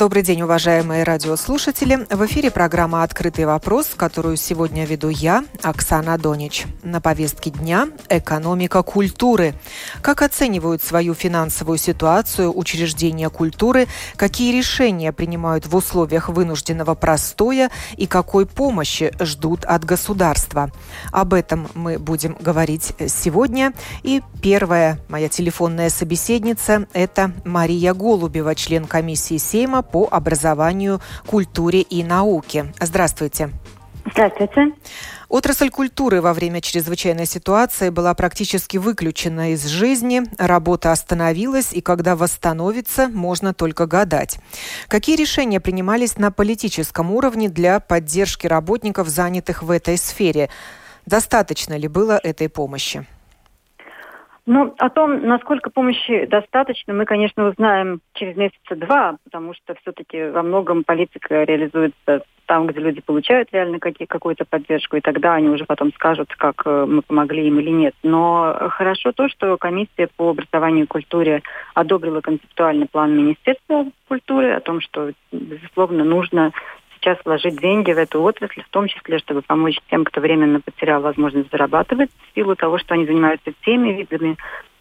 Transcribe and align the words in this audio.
Добрый 0.00 0.22
день, 0.22 0.40
уважаемые 0.40 1.02
радиослушатели. 1.02 2.06
В 2.08 2.24
эфире 2.24 2.50
программа 2.50 3.02
«Открытый 3.02 3.44
вопрос», 3.44 3.88
которую 3.94 4.38
сегодня 4.38 4.86
веду 4.86 5.10
я, 5.10 5.44
Оксана 5.62 6.16
Донич. 6.16 6.64
На 6.82 7.02
повестке 7.02 7.50
дня– 7.50 7.86
экономика 8.08 8.82
культуры. 8.82 9.52
Как 10.00 10.22
оценивают 10.22 10.82
свою 10.82 11.12
финансовую 11.12 11.76
ситуацию 11.76 12.50
учреждения 12.56 13.28
культуры, 13.28 13.88
какие 14.16 14.56
решения 14.56 15.12
принимают 15.12 15.66
в 15.66 15.76
условиях 15.76 16.30
вынужденного 16.30 16.94
простоя 16.94 17.70
и 17.98 18.06
какой 18.06 18.46
помощи 18.46 19.12
ждут 19.20 19.66
от 19.66 19.84
государства. 19.84 20.70
Об 21.12 21.34
этом 21.34 21.68
мы 21.74 21.98
будем 21.98 22.38
говорить 22.40 22.94
сегодня. 23.06 23.74
И 24.02 24.22
первая 24.40 24.98
моя 25.08 25.28
телефонная 25.28 25.90
собеседница– 25.90 26.86
это 26.94 27.32
Мария 27.44 27.92
Голубева, 27.92 28.54
член 28.54 28.86
комиссии 28.86 29.36
Сейма 29.36 29.84
по 29.90 30.08
образованию, 30.10 31.00
культуре 31.26 31.80
и 31.80 32.02
науке. 32.02 32.72
Здравствуйте. 32.80 33.50
Здравствуйте. 34.12 34.72
Отрасль 35.28 35.70
культуры 35.70 36.20
во 36.20 36.34
время 36.34 36.60
чрезвычайной 36.60 37.26
ситуации 37.26 37.90
была 37.90 38.14
практически 38.14 38.78
выключена 38.78 39.52
из 39.52 39.64
жизни, 39.66 40.22
работа 40.38 40.90
остановилась, 40.90 41.72
и 41.72 41.80
когда 41.80 42.16
восстановится, 42.16 43.08
можно 43.08 43.54
только 43.54 43.86
гадать. 43.86 44.38
Какие 44.88 45.16
решения 45.16 45.60
принимались 45.60 46.18
на 46.18 46.32
политическом 46.32 47.12
уровне 47.12 47.48
для 47.48 47.78
поддержки 47.78 48.48
работников, 48.48 49.08
занятых 49.08 49.62
в 49.62 49.70
этой 49.70 49.98
сфере? 49.98 50.50
Достаточно 51.06 51.74
ли 51.74 51.86
было 51.86 52.18
этой 52.20 52.48
помощи? 52.48 53.06
Ну, 54.52 54.74
о 54.78 54.90
том, 54.90 55.28
насколько 55.28 55.70
помощи 55.70 56.26
достаточно, 56.26 56.92
мы, 56.92 57.04
конечно, 57.04 57.46
узнаем 57.46 58.00
через 58.14 58.36
месяца 58.36 58.74
два, 58.74 59.16
потому 59.22 59.54
что 59.54 59.76
все-таки 59.76 60.24
во 60.24 60.42
многом 60.42 60.82
политика 60.82 61.44
реализуется 61.44 62.24
там, 62.46 62.66
где 62.66 62.80
люди 62.80 63.00
получают 63.00 63.50
реально 63.52 63.78
какую-то 63.78 64.44
поддержку, 64.44 64.96
и 64.96 65.00
тогда 65.00 65.34
они 65.34 65.50
уже 65.50 65.66
потом 65.66 65.92
скажут, 65.92 66.34
как 66.36 66.62
э, 66.64 66.84
мы 66.84 67.02
помогли 67.02 67.46
им 67.46 67.60
или 67.60 67.70
нет. 67.70 67.94
Но 68.02 68.56
хорошо 68.70 69.12
то, 69.12 69.28
что 69.28 69.56
комиссия 69.56 70.08
по 70.16 70.30
образованию 70.30 70.86
и 70.86 70.88
культуре 70.88 71.42
одобрила 71.74 72.20
концептуальный 72.20 72.88
план 72.88 73.16
Министерства 73.16 73.86
культуры 74.08 74.50
о 74.50 74.60
том, 74.60 74.80
что, 74.80 75.12
безусловно, 75.30 76.02
нужно 76.02 76.50
сейчас 77.00 77.18
вложить 77.24 77.58
деньги 77.60 77.92
в 77.92 77.98
эту 77.98 78.22
отрасль, 78.22 78.62
в 78.62 78.68
том 78.68 78.88
числе, 78.88 79.18
чтобы 79.18 79.42
помочь 79.42 79.78
тем, 79.90 80.04
кто 80.04 80.20
временно 80.20 80.60
потерял 80.60 81.00
возможность 81.00 81.50
зарабатывать, 81.50 82.10
в 82.10 82.34
силу 82.34 82.54
того, 82.54 82.78
что 82.78 82.94
они 82.94 83.06
занимаются 83.06 83.52
теми 83.64 83.92
видами 83.92 84.36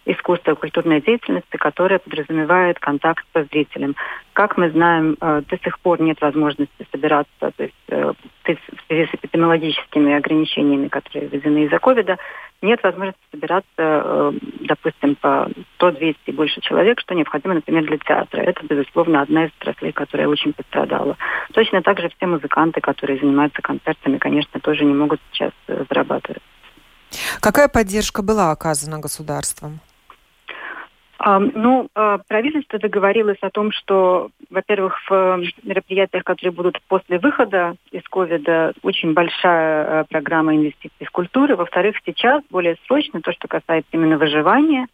искусства, 0.05 0.55
культурной 0.55 1.01
деятельности, 1.01 1.57
которая 1.57 1.99
подразумевает 1.99 2.79
контакт 2.79 3.25
со 3.33 3.43
зрителем. 3.43 3.95
Как 4.33 4.57
мы 4.57 4.71
знаем, 4.71 5.17
э, 5.19 5.41
до 5.47 5.57
сих 5.59 5.79
пор 5.79 6.01
нет 6.01 6.19
возможности 6.21 6.87
собираться, 6.91 7.29
то 7.39 7.63
есть 7.63 7.75
э, 7.89 8.13
в 8.43 8.87
связи 8.87 9.05
с 9.05 9.13
эпидемиологическими 9.13 10.15
ограничениями, 10.15 10.87
которые 10.87 11.29
введены 11.29 11.65
из-за 11.65 11.77
ковида, 11.77 12.17
нет 12.61 12.81
возможности 12.83 13.21
собираться, 13.31 13.67
э, 13.77 14.31
допустим, 14.61 15.15
по 15.15 15.49
100-200 15.79 16.15
и 16.25 16.31
больше 16.31 16.61
человек, 16.61 16.99
что 16.99 17.15
необходимо, 17.15 17.55
например, 17.55 17.85
для 17.85 17.97
театра. 17.97 18.41
Это, 18.41 18.65
безусловно, 18.65 19.21
одна 19.21 19.45
из 19.45 19.51
отраслей, 19.59 19.91
которая 19.91 20.27
очень 20.27 20.53
пострадала. 20.53 21.17
Точно 21.53 21.81
так 21.81 21.99
же 21.99 22.09
все 22.09 22.25
музыканты, 22.27 22.81
которые 22.81 23.19
занимаются 23.19 23.61
концертами, 23.61 24.17
конечно, 24.17 24.59
тоже 24.59 24.85
не 24.85 24.93
могут 24.93 25.19
сейчас 25.31 25.51
зарабатывать. 25.67 26.41
Какая 27.39 27.67
поддержка 27.67 28.21
была 28.21 28.51
оказана 28.51 28.99
государством? 28.99 29.79
Ну, 31.21 31.89
а, 31.95 32.19
правительство 32.27 32.79
договорилось 32.79 33.37
о 33.41 33.49
том, 33.49 33.71
что, 33.73 34.29
во-первых, 34.49 34.95
в 35.09 35.41
мероприятиях, 35.63 36.23
которые 36.23 36.53
будут 36.53 36.81
после 36.87 37.19
выхода 37.19 37.75
из 37.91 38.03
ковида, 38.03 38.73
очень 38.83 39.13
большая 39.13 40.01
а, 40.01 40.03
программа 40.05 40.55
инвестиций 40.55 41.05
в 41.05 41.11
культуру. 41.11 41.57
Во-вторых, 41.57 41.97
сейчас, 42.05 42.41
более 42.49 42.77
срочно, 42.87 43.21
то, 43.21 43.33
что 43.33 43.49
касается 43.49 43.89
именно 43.91 44.17
выживания, 44.17 44.87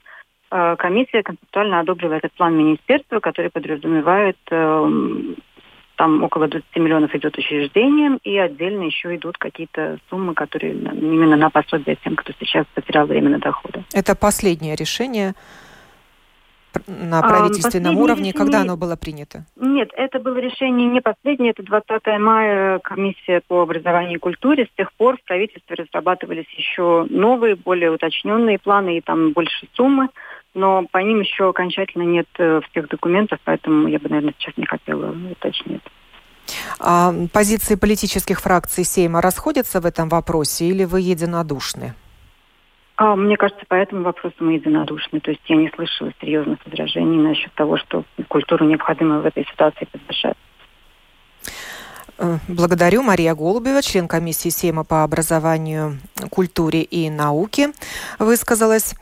а, 0.49 0.75
комиссия 0.77 1.21
концептуально 1.21 1.81
одобрила 1.81 2.13
этот 2.13 2.33
план 2.33 2.57
министерства, 2.57 3.19
который 3.19 3.51
подразумевает 3.51 4.37
там 5.97 6.23
около 6.23 6.47
20 6.47 6.75
миллионов 6.75 7.15
идет 7.15 7.37
учреждениям, 7.37 8.19
и 8.23 8.37
отдельно 8.37 8.83
еще 8.83 9.15
идут 9.15 9.37
какие-то 9.37 9.97
суммы, 10.09 10.33
которые 10.33 10.73
именно 10.73 11.37
на 11.37 11.49
пособие 11.49 11.97
тем, 12.03 12.15
кто 12.15 12.33
сейчас 12.39 12.65
потерял 12.73 13.05
время 13.05 13.29
на 13.29 13.39
доходы. 13.39 13.83
Это 13.93 14.15
последнее 14.15 14.75
решение 14.75 15.35
на 16.87 17.21
правительственном 17.21 17.97
а, 17.97 18.01
уровне? 18.01 18.33
Когда 18.33 18.61
оно 18.61 18.77
было 18.77 18.95
принято? 18.95 19.45
Нет, 19.55 19.89
это 19.95 20.19
было 20.19 20.37
решение 20.37 20.87
не 20.87 21.01
последнее, 21.01 21.51
это 21.51 21.63
20 21.63 22.05
мая 22.19 22.79
комиссия 22.79 23.41
по 23.47 23.61
образованию 23.61 24.15
и 24.15 24.19
культуре. 24.19 24.65
С 24.65 24.75
тех 24.77 24.91
пор 24.93 25.17
в 25.17 25.23
правительстве 25.23 25.75
разрабатывались 25.75 26.49
еще 26.55 27.05
новые, 27.09 27.55
более 27.55 27.91
уточненные 27.91 28.59
планы 28.59 28.97
и 28.97 29.01
там 29.01 29.31
больше 29.31 29.67
суммы, 29.73 30.09
но 30.53 30.85
по 30.91 30.99
ним 30.99 31.19
еще 31.19 31.49
окончательно 31.49 32.03
нет 32.03 32.27
э, 32.37 32.61
всех 32.69 32.87
документов, 32.87 33.39
поэтому 33.43 33.87
я 33.87 33.99
бы, 33.99 34.09
наверное, 34.09 34.33
сейчас 34.37 34.55
не 34.57 34.65
хотела 34.65 35.15
уточнить. 35.31 35.81
А 36.79 37.13
позиции 37.33 37.75
политических 37.75 38.39
фракций 38.39 38.83
Сейма 38.83 39.21
расходятся 39.21 39.81
в 39.81 39.85
этом 39.85 40.09
вопросе 40.09 40.65
или 40.65 40.83
вы 40.83 41.01
единодушны? 41.01 41.95
А, 42.97 43.15
мне 43.15 43.35
кажется, 43.35 43.65
по 43.67 43.75
этому 43.75 44.03
вопросу 44.03 44.35
мы 44.39 44.53
единодушны. 44.53 45.19
То 45.19 45.31
есть 45.31 45.41
я 45.47 45.57
не 45.57 45.69
слышала 45.75 46.11
серьезных 46.21 46.59
возражений 46.65 47.17
насчет 47.17 47.53
того, 47.53 47.77
что 47.77 48.05
культуру 48.27 48.65
необходимо 48.65 49.19
в 49.19 49.25
этой 49.25 49.45
ситуации 49.45 49.85
поддержать. 49.85 50.37
Э, 52.17 52.37
благодарю. 52.47 53.03
Мария 53.03 53.35
Голубева, 53.35 53.81
член 53.81 54.07
комиссии 54.07 54.49
Сейма 54.49 54.85
по 54.85 55.03
образованию, 55.03 55.97
культуре 56.29 56.83
и 56.83 57.09
науке, 57.09 57.73
высказалась. 58.17 58.95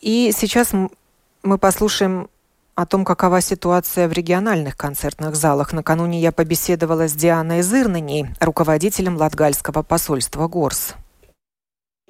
И 0.00 0.30
сейчас 0.32 0.72
мы 1.42 1.58
послушаем 1.58 2.28
о 2.74 2.86
том, 2.86 3.04
какова 3.04 3.40
ситуация 3.40 4.08
в 4.08 4.12
региональных 4.12 4.76
концертных 4.76 5.34
залах. 5.34 5.72
Накануне 5.72 6.20
я 6.20 6.32
побеседовала 6.32 7.08
с 7.08 7.12
Дианой 7.12 7.62
Зырнаней, 7.62 8.26
руководителем 8.40 9.16
Латгальского 9.16 9.82
посольства 9.82 10.48
ГОРС. 10.48 10.94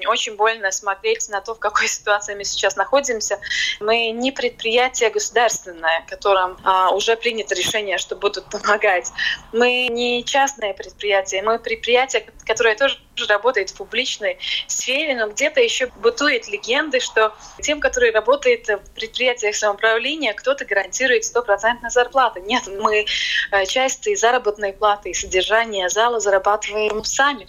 Очень 0.05 0.37
больно 0.37 0.71
смотреть 0.73 1.27
на 1.31 1.41
то, 1.41 1.55
в 1.55 1.59
какой 1.59 1.89
ситуации 1.89 2.35
мы 2.35 2.45
сейчас 2.45 2.77
находимся. 2.77 3.41
Мы 3.81 4.11
не 4.11 4.31
предприятие 4.31 5.09
государственное, 5.09 6.05
которым 6.07 6.59
а, 6.65 6.91
уже 6.91 7.17
принято 7.17 7.55
решение, 7.55 7.97
что 7.97 8.15
будут 8.15 8.51
помогать. 8.51 9.11
Мы 9.55 9.89
не 9.89 10.23
частное 10.23 10.75
предприятие, 10.75 11.43
мы 11.43 11.59
предприятие, 11.59 12.27
которое 12.45 12.77
тоже 12.77 12.99
работает 13.29 13.71
в 13.71 13.77
публичной 13.77 14.39
сфере, 14.67 15.17
но 15.17 15.29
где-то 15.29 15.61
еще 15.61 15.87
бытует 15.97 16.49
легенды, 16.49 17.01
что 17.01 17.35
тем, 17.63 17.81
которые 17.81 18.13
работают 18.13 18.69
в 18.69 18.91
предприятиях 18.95 19.57
самоуправления, 19.57 20.35
кто-то 20.35 20.65
гарантирует 20.65 21.25
стопроцентную 21.25 21.91
зарплату. 21.91 22.41
Нет, 22.41 22.65
мы 22.67 23.07
э, 23.53 23.67
часть 23.67 24.07
и 24.07 24.17
заработной 24.17 24.73
платы, 24.73 25.11
и 25.11 25.15
содержание 25.15 25.89
зала 25.89 26.21
зарабатываем 26.21 27.05
сами. 27.05 27.47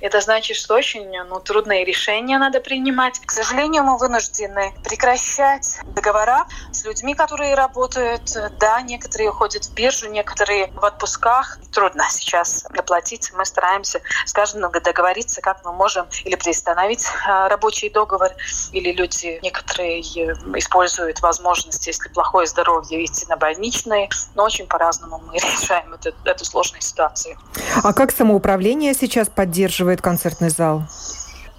Это 0.00 0.20
значит, 0.20 0.56
что 0.56 0.74
очень 0.74 1.10
ну, 1.28 1.40
трудные 1.40 1.84
решения 1.84 2.38
надо 2.38 2.60
принимать. 2.60 3.20
К 3.24 3.30
сожалению, 3.30 3.84
мы 3.84 3.98
вынуждены 3.98 4.72
прекращать 4.84 5.78
договора 5.94 6.46
с 6.72 6.84
людьми, 6.84 7.14
которые 7.14 7.54
работают. 7.54 8.22
Да, 8.60 8.80
некоторые 8.82 9.30
уходят 9.30 9.64
в 9.64 9.74
биржу, 9.74 10.08
некоторые 10.08 10.68
в 10.72 10.84
отпусках. 10.84 11.58
Трудно 11.72 12.04
сейчас 12.10 12.64
оплатить. 12.76 13.32
Мы 13.34 13.44
стараемся 13.44 14.00
с 14.24 14.32
каждым 14.32 14.62
договориться, 15.08 15.40
как 15.40 15.64
мы 15.64 15.72
можем 15.72 16.06
или 16.24 16.36
приостановить 16.36 17.06
а, 17.26 17.48
рабочий 17.48 17.90
договор, 17.90 18.30
или 18.72 18.92
люди 18.92 19.38
некоторые 19.42 20.00
э, 20.00 20.34
используют 20.56 21.20
возможность, 21.22 21.86
если 21.86 22.08
плохое 22.08 22.46
здоровье, 22.46 23.04
идти 23.04 23.26
на 23.28 23.36
больничные. 23.36 24.08
Но 24.34 24.44
очень 24.44 24.66
по-разному 24.66 25.22
мы 25.26 25.34
решаем 25.38 25.94
эту, 25.94 26.12
эту 26.24 26.44
сложную 26.44 26.82
ситуацию. 26.82 27.36
А 27.82 27.92
как 27.92 28.12
самоуправление 28.12 28.94
сейчас 28.94 29.28
поддерживает 29.28 30.02
концертный 30.02 30.50
зал? 30.50 30.82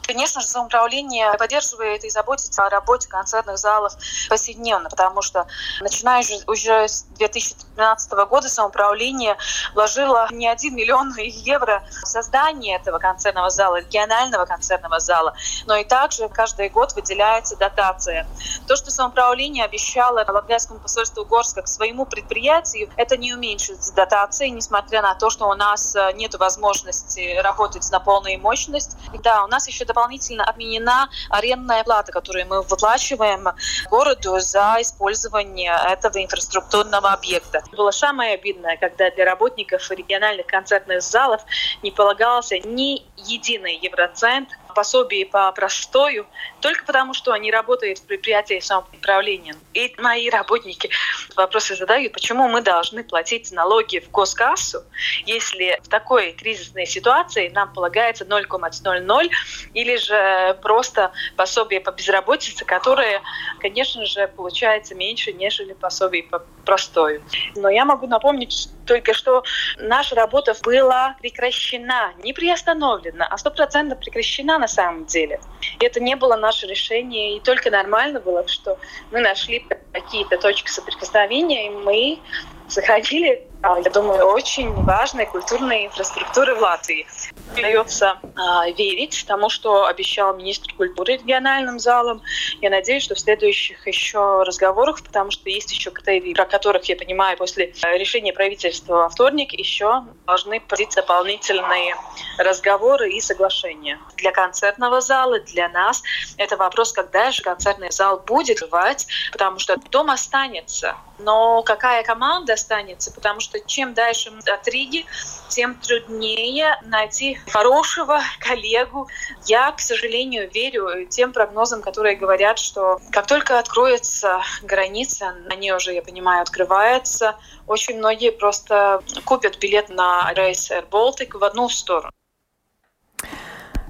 Конечно 0.10 0.42
же, 0.42 0.48
самоуправление 0.48 1.32
поддерживает 1.38 2.04
и 2.04 2.10
заботится 2.10 2.66
о 2.66 2.70
работе 2.72 3.08
концертных 3.08 3.60
залов 3.60 3.94
повседневно, 4.28 4.90
потому 4.90 5.22
что 5.22 5.46
начиная 5.82 6.24
уже 6.48 6.88
с 6.88 7.04
2015 7.18 8.12
года 8.28 8.50
самоуправление 8.50 9.38
вложило 9.76 10.28
не 10.32 10.48
один 10.48 10.74
миллион 10.74 11.14
евро 11.16 11.84
в 12.04 12.08
создание 12.08 12.78
этого 12.78 12.98
концертного 12.98 13.52
зала, 13.52 13.82
регионального 13.82 14.46
концертного 14.46 15.00
зала, 15.00 15.36
но 15.68 15.76
и 15.76 15.84
также 15.84 16.28
каждый 16.28 16.70
год 16.70 16.94
выделяется 16.96 17.56
дотация. 17.56 18.26
То, 18.68 18.76
что 18.76 18.90
самоуправление 18.90 19.64
обещало 19.64 20.26
Латвийскому 20.28 20.80
посольству 20.80 21.24
Горска 21.24 21.62
к 21.62 21.68
своему 21.68 22.08
предприятию, 22.08 22.90
это 22.98 23.16
не 23.16 23.32
уменьшит 23.32 23.78
дотации, 23.94 24.48
несмотря 24.48 25.04
на 25.04 25.14
то, 25.14 25.30
что 25.30 25.48
у 25.48 25.54
нас 25.54 25.96
э, 25.96 26.14
нет 26.14 26.34
возможности 26.34 27.38
работать 27.42 27.88
на 27.92 28.00
полную 28.00 28.40
мощность. 28.40 28.98
Да, 29.22 29.44
у 29.44 29.48
нас 29.48 29.68
еще 29.68 29.86
дополнительно 29.86 29.99
отменена 30.04 31.10
арендная 31.30 31.84
плата, 31.84 32.12
которую 32.12 32.48
мы 32.48 32.62
выплачиваем 32.62 33.48
городу 33.90 34.40
за 34.40 34.78
использование 34.80 35.76
этого 35.88 36.24
инфраструктурного 36.24 37.12
объекта. 37.12 37.64
Было 37.72 37.92
самое 37.92 38.34
обидное, 38.34 38.78
когда 38.78 39.10
для 39.12 39.26
работников 39.26 39.90
региональных 39.92 40.48
концертных 40.48 41.02
залов 41.02 41.42
не 41.84 41.92
полагался 41.92 42.60
ни 42.60 43.06
единый 43.18 43.78
евроцент 43.82 44.50
пособие 44.74 45.26
по 45.26 45.52
простою 45.52 46.28
только 46.62 46.86
потому, 46.86 47.14
что 47.14 47.32
они 47.32 47.52
работают 47.52 48.00
в 48.00 48.06
предприятии 48.06 48.60
самоуправления. 48.60 49.56
И 49.74 49.94
мои 49.98 50.30
работники 50.30 50.90
вопросы 51.36 51.76
задают, 51.76 52.14
почему 52.14 52.48
мы 52.48 52.62
должны 52.62 53.04
платить 53.04 53.52
налоги 53.52 54.00
в 54.00 54.10
госкассу, 54.12 54.84
если 55.26 55.80
в 55.84 55.88
такой 55.88 56.34
кризисной 56.34 56.86
ситуации 56.86 57.50
нам 57.50 57.74
полагается 57.74 58.26
0,00 58.26 59.30
или 59.74 59.96
же 59.98 60.58
просто 60.62 61.12
пособие 61.36 61.82
по 61.82 61.92
безработице, 61.92 62.66
которое, 62.66 63.22
конечно 63.60 64.06
же, 64.06 64.28
получается 64.28 64.96
меньше, 64.96 65.34
нежели 65.34 65.74
пособие 65.74 66.24
по 66.24 66.44
простою. 66.70 67.24
Но 67.56 67.68
я 67.70 67.84
могу 67.84 68.06
напомнить 68.06 68.70
только, 68.86 69.16
что 69.16 69.44
наша 69.80 70.16
работа 70.16 70.54
была 70.64 71.16
прекращена, 71.20 72.14
не 72.24 72.32
приостановлена, 72.32 73.26
а 73.26 73.38
стопроцентно 73.40 73.96
прекращена 73.96 74.60
на 74.60 74.68
самом 74.68 75.06
деле. 75.06 75.40
И 75.80 75.86
это 75.86 76.00
не 76.00 76.16
было 76.16 76.36
наше 76.36 76.68
решение, 76.68 77.38
и 77.38 77.40
только 77.40 77.72
нормально 77.72 78.20
было, 78.20 78.48
что 78.48 78.78
мы 79.12 79.22
нашли 79.22 79.66
какие-то 79.94 80.38
точки 80.38 80.70
соприкосновения, 80.70 81.68
и 81.68 81.70
мы 81.72 82.20
сохранили, 82.68 83.48
я 83.62 83.90
думаю, 83.92 84.26
очень 84.26 84.72
важной 84.72 85.26
культурной 85.26 85.88
инфраструктуры 85.88 86.56
в 86.56 86.62
Латвии. 86.62 87.06
Удается 87.54 88.18
а, 88.36 88.70
верить 88.70 89.26
тому, 89.28 89.50
что 89.50 89.86
обещал 89.86 90.34
министр 90.36 90.74
культуры 90.76 91.14
региональным 91.14 91.78
залом. 91.78 92.22
Я 92.62 92.70
надеюсь, 92.70 93.04
что 93.04 93.16
в 93.16 93.20
следующих 93.20 93.86
еще 93.86 94.44
разговорах, 94.44 95.04
потому 95.04 95.32
что 95.32 95.50
есть 95.50 95.72
еще 95.72 95.92
критерии, 95.92 96.34
про 96.34 96.46
которых, 96.46 96.86
я 96.86 96.96
понимаю, 96.96 97.38
после 97.38 97.74
решения 97.94 98.32
правительства 98.32 98.96
во 98.96 99.10
вторник 99.10 99.52
еще 99.52 100.06
должны 100.26 100.62
быть 100.62 100.96
дополнительные 100.96 101.96
разговоры 102.38 103.12
и 103.12 103.20
соглашения. 103.20 104.00
Для 104.16 104.32
концертного 104.32 105.02
зала, 105.02 105.40
для 105.40 105.68
нас, 105.70 106.02
это 106.38 106.56
вопрос, 106.56 106.94
когда 106.94 107.32
же 107.32 107.42
концертный 107.42 107.92
зал 107.92 108.22
будет 108.26 108.62
бывать, 108.62 109.08
потому 109.32 109.60
что 109.60 109.76
дом 109.90 110.10
останется. 110.10 110.96
Но 111.20 111.62
какая 111.64 112.04
команда 112.04 112.54
останется? 112.54 113.12
Потому 113.12 113.42
что 113.42 113.49
чем 113.66 113.94
дальше 113.94 114.32
от 114.46 114.68
Риги, 114.68 115.06
тем 115.50 115.76
труднее 115.76 116.80
найти 116.84 117.36
хорошего 117.50 118.22
коллегу. 118.40 119.08
Я, 119.46 119.72
к 119.72 119.80
сожалению, 119.80 120.50
верю 120.50 121.08
тем 121.08 121.34
прогнозам, 121.34 121.82
которые 121.82 122.16
говорят, 122.16 122.60
что 122.60 123.00
как 123.12 123.28
только 123.28 123.60
откроется 123.60 124.42
граница, 124.62 125.36
они 125.50 125.72
уже, 125.74 125.94
я 125.94 126.02
понимаю, 126.02 126.42
открываются, 126.42 127.36
очень 127.68 127.98
многие 127.98 128.32
просто 128.32 129.04
купят 129.26 129.58
билет 129.60 129.90
на 129.90 130.32
рейс 130.34 130.72
Air 130.72 130.88
Baltic 130.90 131.38
в 131.38 131.44
одну 131.44 131.70
сторону. 131.70 132.12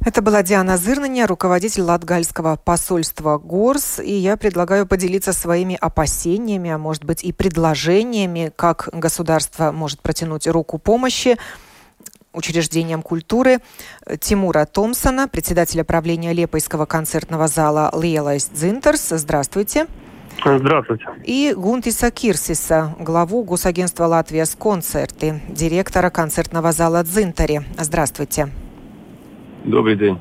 Это 0.06 0.22
была 0.22 0.44
Диана 0.44 0.78
Зырнаня, 0.78 1.28
руководитель 1.28 1.82
Латгальского 1.82 2.56
посольства 2.56 3.38
ГОРС, 3.38 4.00
и 4.00 4.14
я 4.14 4.38
предлагаю 4.38 4.88
поделиться 4.88 5.34
своими 5.34 5.78
опасениями, 5.80 6.70
а 6.70 6.78
может 6.78 7.04
быть 7.04 7.24
и 7.24 7.34
предложениями, 7.34 8.52
как 8.56 8.90
государство 8.94 9.72
может 9.72 10.02
протянуть 10.02 10.48
руку 10.48 10.78
помощи 10.78 11.38
учреждениям 12.32 13.02
культуры 13.02 13.60
Тимура 14.20 14.66
Томсона, 14.66 15.28
председателя 15.28 15.84
правления 15.84 16.32
Лепойского 16.32 16.86
концертного 16.86 17.48
зала 17.48 17.92
Лиелайс 18.00 18.50
Дзинтерс. 18.54 19.10
Здравствуйте. 19.10 19.88
Здравствуйте. 20.46 21.06
И 21.26 21.54
Гунтиса 21.58 22.12
Кирсиса, 22.12 22.96
главу 23.00 23.44
Госагентства 23.44 24.06
«Латвия 24.06 24.46
с 24.46 24.56
концерты», 24.56 25.42
директора 25.50 26.10
концертного 26.10 26.72
зала 26.72 27.04
«Дзинтари». 27.04 27.64
Здравствуйте. 27.78 28.50
Добрый 29.64 29.96
день. 29.96 30.18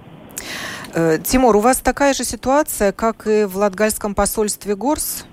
Э, 0.94 1.18
Тимур, 1.22 1.56
у 1.56 1.60
вас 1.60 1.78
такая 1.78 2.12
же 2.12 2.24
ситуация, 2.24 2.92
как 2.92 3.26
и 3.26 3.44
в 3.44 3.56
Латгальском 3.56 4.14
посольстве 4.14 4.74
ГОРС? 4.74 5.26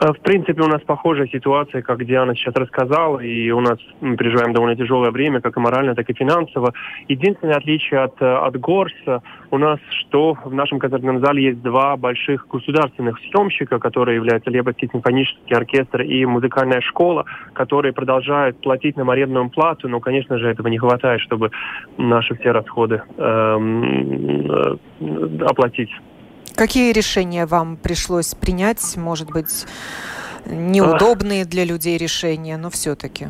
Э, 0.00 0.12
в 0.12 0.20
принципе, 0.20 0.62
у 0.62 0.66
нас 0.66 0.80
похожая 0.82 1.28
ситуация, 1.28 1.82
как 1.82 2.04
Диана 2.04 2.34
сейчас 2.34 2.54
рассказала, 2.54 3.20
и 3.20 3.50
у 3.50 3.60
нас 3.60 3.78
мы 4.00 4.16
переживаем 4.16 4.54
довольно 4.54 4.76
тяжелое 4.76 5.10
время, 5.10 5.40
как 5.40 5.56
и 5.56 5.60
морально, 5.60 5.94
так 5.94 6.08
и 6.08 6.14
финансово. 6.14 6.72
Единственное 7.08 7.56
отличие 7.56 8.00
от, 8.00 8.20
э, 8.22 8.24
от 8.24 8.58
Горса 8.58 9.22
у 9.50 9.58
нас, 9.58 9.78
что 9.90 10.38
в 10.44 10.54
нашем 10.54 10.78
концертном 10.78 11.20
зале 11.20 11.44
есть 11.44 11.60
два 11.62 11.96
больших 11.96 12.46
государственных 12.48 13.18
съемщика, 13.20 13.78
которые 13.78 14.16
являются 14.16 14.50
Лебовский 14.50 14.88
симфонический 14.90 15.54
оркестр 15.54 16.02
и 16.02 16.24
музыкальная 16.24 16.80
школа, 16.80 17.26
которые 17.52 17.92
продолжают 17.92 18.58
платить 18.60 18.96
нам 18.96 19.10
арендную 19.10 19.50
плату, 19.50 19.88
но, 19.88 20.00
конечно 20.00 20.38
же, 20.38 20.48
этого 20.48 20.68
не 20.68 20.78
хватает, 20.78 21.20
чтобы 21.20 21.50
наши 21.98 22.34
все 22.36 22.52
расходы 22.52 23.02
эм, 23.18 24.50
э, 24.50 25.44
оплатить. 25.46 25.90
Какие 26.60 26.92
решения 26.92 27.46
вам 27.46 27.78
пришлось 27.78 28.34
принять? 28.34 28.94
Может 28.98 29.32
быть, 29.32 29.64
неудобные 30.44 31.46
для 31.46 31.64
людей 31.64 31.96
решения, 31.96 32.58
но 32.58 32.68
все-таки? 32.68 33.28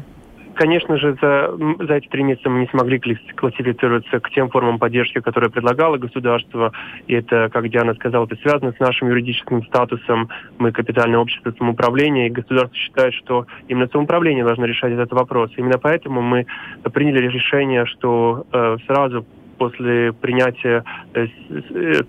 Конечно 0.55 0.97
же, 0.97 1.17
за, 1.23 1.57
за 1.79 1.95
эти 1.95 2.09
три 2.09 2.25
месяца 2.25 2.51
мы 2.51 2.63
не 2.63 2.67
смогли 2.67 2.99
классифицироваться 3.37 4.19
к 4.19 4.31
тем 4.31 4.51
формам 4.51 4.81
поддержки, 4.81 5.21
которые 5.21 5.49
предлагало 5.49 5.97
государство. 5.97 6.73
И 7.07 7.15
это, 7.15 7.49
как 7.53 7.69
Диана 7.69 7.95
сказала, 7.95 8.25
это 8.25 8.35
связано 8.35 8.73
с 8.73 8.81
нашим 8.81 9.07
юридическим 9.11 9.65
статусом. 9.67 10.29
Мы 10.59 10.73
капитальное 10.73 11.21
общество 11.21 11.55
самоуправления, 11.57 12.27
и 12.27 12.31
государство 12.31 12.75
считает, 12.77 13.15
что 13.15 13.47
именно 13.69 13.87
самоуправление 13.93 14.45
должно 14.45 14.65
решать 14.65 14.93
этот 14.93 15.13
вопрос. 15.13 15.53
Именно 15.57 15.79
поэтому 15.79 16.21
мы 16.21 16.47
приняли 16.93 17.29
решение, 17.29 17.87
что 17.87 18.45
э, 18.53 18.77
сразу 18.89 19.25
после 19.57 20.13
принятия 20.15 20.83
э, 21.15 21.29
э 21.71 22.03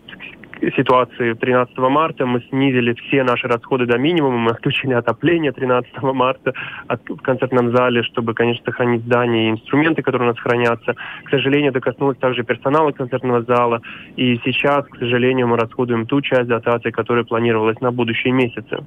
ситуации 0.76 1.34
13 1.34 1.78
марта 1.78 2.26
мы 2.26 2.42
снизили 2.50 2.94
все 2.94 3.24
наши 3.24 3.48
расходы 3.48 3.86
до 3.86 3.98
минимума, 3.98 4.38
мы 4.38 4.52
отключили 4.52 4.94
отопление 4.94 5.52
13 5.52 6.02
марта 6.02 6.54
в 6.88 7.22
концертном 7.22 7.76
зале, 7.76 8.04
чтобы, 8.04 8.34
конечно, 8.34 8.66
сохранить 8.66 9.04
здание 9.04 9.48
и 9.48 9.52
инструменты, 9.52 10.02
которые 10.02 10.30
у 10.30 10.34
нас 10.34 10.40
хранятся. 10.40 10.96
К 11.24 11.30
сожалению, 11.30 11.72
это 11.72 11.80
коснулось 11.80 12.18
также 12.18 12.44
персонала 12.44 12.92
концертного 12.92 13.44
зала, 13.44 13.82
и 14.16 14.40
сейчас, 14.46 14.86
к 14.86 14.98
сожалению, 14.98 15.48
мы 15.48 15.58
расходуем 15.58 16.06
ту 16.06 16.22
часть 16.22 16.48
дотации, 16.48 16.92
которая 16.92 17.24
планировалась 17.24 17.80
на 17.82 17.92
будущие 17.92 18.34
месяцы. 18.34 18.86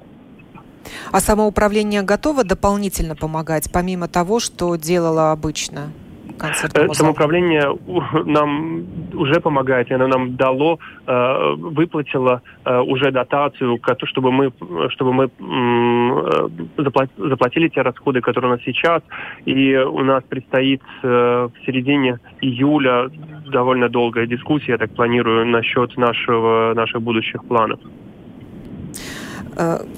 А 1.11 1.19
самоуправление 1.19 2.03
готово 2.03 2.43
дополнительно 2.43 3.15
помогать, 3.15 3.69
помимо 3.71 4.07
того, 4.07 4.39
что 4.39 4.75
делало 4.75 5.31
обычно? 5.31 5.89
Концертному 6.37 6.93
Самоуправление 6.93 7.77
нам 8.25 8.85
уже 9.13 9.39
помогает, 9.39 9.89
и 9.91 9.93
оно 9.93 10.07
нам 10.07 10.35
дало, 10.35 10.79
э, 11.07 11.53
выплатило 11.57 12.41
э, 12.65 12.79
уже 12.79 13.11
дотацию, 13.11 13.79
чтобы 14.03 14.31
мы, 14.31 14.51
чтобы 14.89 15.13
мы 15.13 15.25
э, 15.25 16.89
заплатили 17.17 17.69
те 17.69 17.81
расходы, 17.81 18.21
которые 18.21 18.53
у 18.53 18.55
нас 18.55 18.63
сейчас. 18.65 19.01
И 19.45 19.75
у 19.75 20.03
нас 20.03 20.23
предстоит 20.23 20.81
в 21.01 21.51
середине 21.65 22.19
июля 22.41 23.09
довольно 23.51 23.89
долгая 23.89 24.27
дискуссия, 24.27 24.73
я 24.73 24.77
так 24.77 24.91
планирую, 24.91 25.45
насчет 25.45 25.95
нашего, 25.97 26.73
наших 26.75 27.01
будущих 27.01 27.43
планов. 27.45 27.79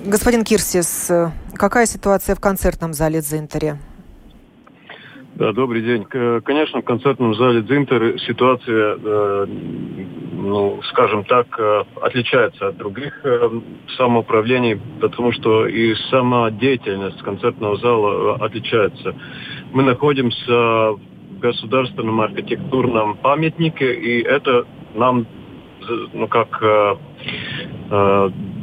Господин 0.05 0.43
Кирсис, 0.43 1.11
какая 1.55 1.85
ситуация 1.85 2.35
в 2.35 2.39
концертном 2.39 2.93
зале 2.93 3.21
Дзинтере? 3.21 3.77
Да, 5.37 5.53
добрый 5.53 5.83
день. 5.83 6.03
Конечно, 6.43 6.81
в 6.81 6.83
концертном 6.83 7.35
зале 7.35 7.61
«Дзинтер» 7.61 8.19
ситуация, 8.21 8.97
э, 8.97 9.45
ну, 10.33 10.81
скажем 10.89 11.25
так, 11.25 11.45
э, 11.59 11.83
отличается 12.01 12.69
от 12.69 12.77
других 12.77 13.23
э, 13.23 13.47
самоуправлений, 13.97 14.81
потому 14.99 15.31
что 15.33 15.67
и 15.67 15.93
сама 16.09 16.49
деятельность 16.49 17.21
концертного 17.21 17.77
зала 17.77 18.37
отличается. 18.37 19.13
Мы 19.73 19.83
находимся 19.83 20.51
в 20.51 20.99
государственном 21.39 22.19
архитектурном 22.19 23.17
памятнике, 23.17 23.93
и 23.93 24.23
это 24.23 24.65
нам 24.95 25.27
ну 26.13 26.27
как 26.27 26.49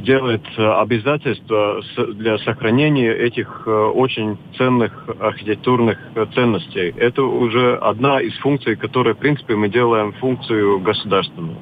делает 0.04 0.42
обязательства 0.56 1.82
для 2.14 2.38
сохранения 2.38 3.12
этих 3.12 3.66
очень 3.66 4.38
ценных 4.56 4.92
архитектурных 5.18 5.98
ценностей. 6.34 6.94
Это 6.96 7.22
уже 7.22 7.76
одна 7.76 8.20
из 8.20 8.34
функций, 8.38 8.76
которые, 8.76 9.14
в 9.14 9.18
принципе, 9.18 9.56
мы 9.56 9.68
делаем 9.68 10.12
функцию 10.12 10.80
государственную. 10.80 11.56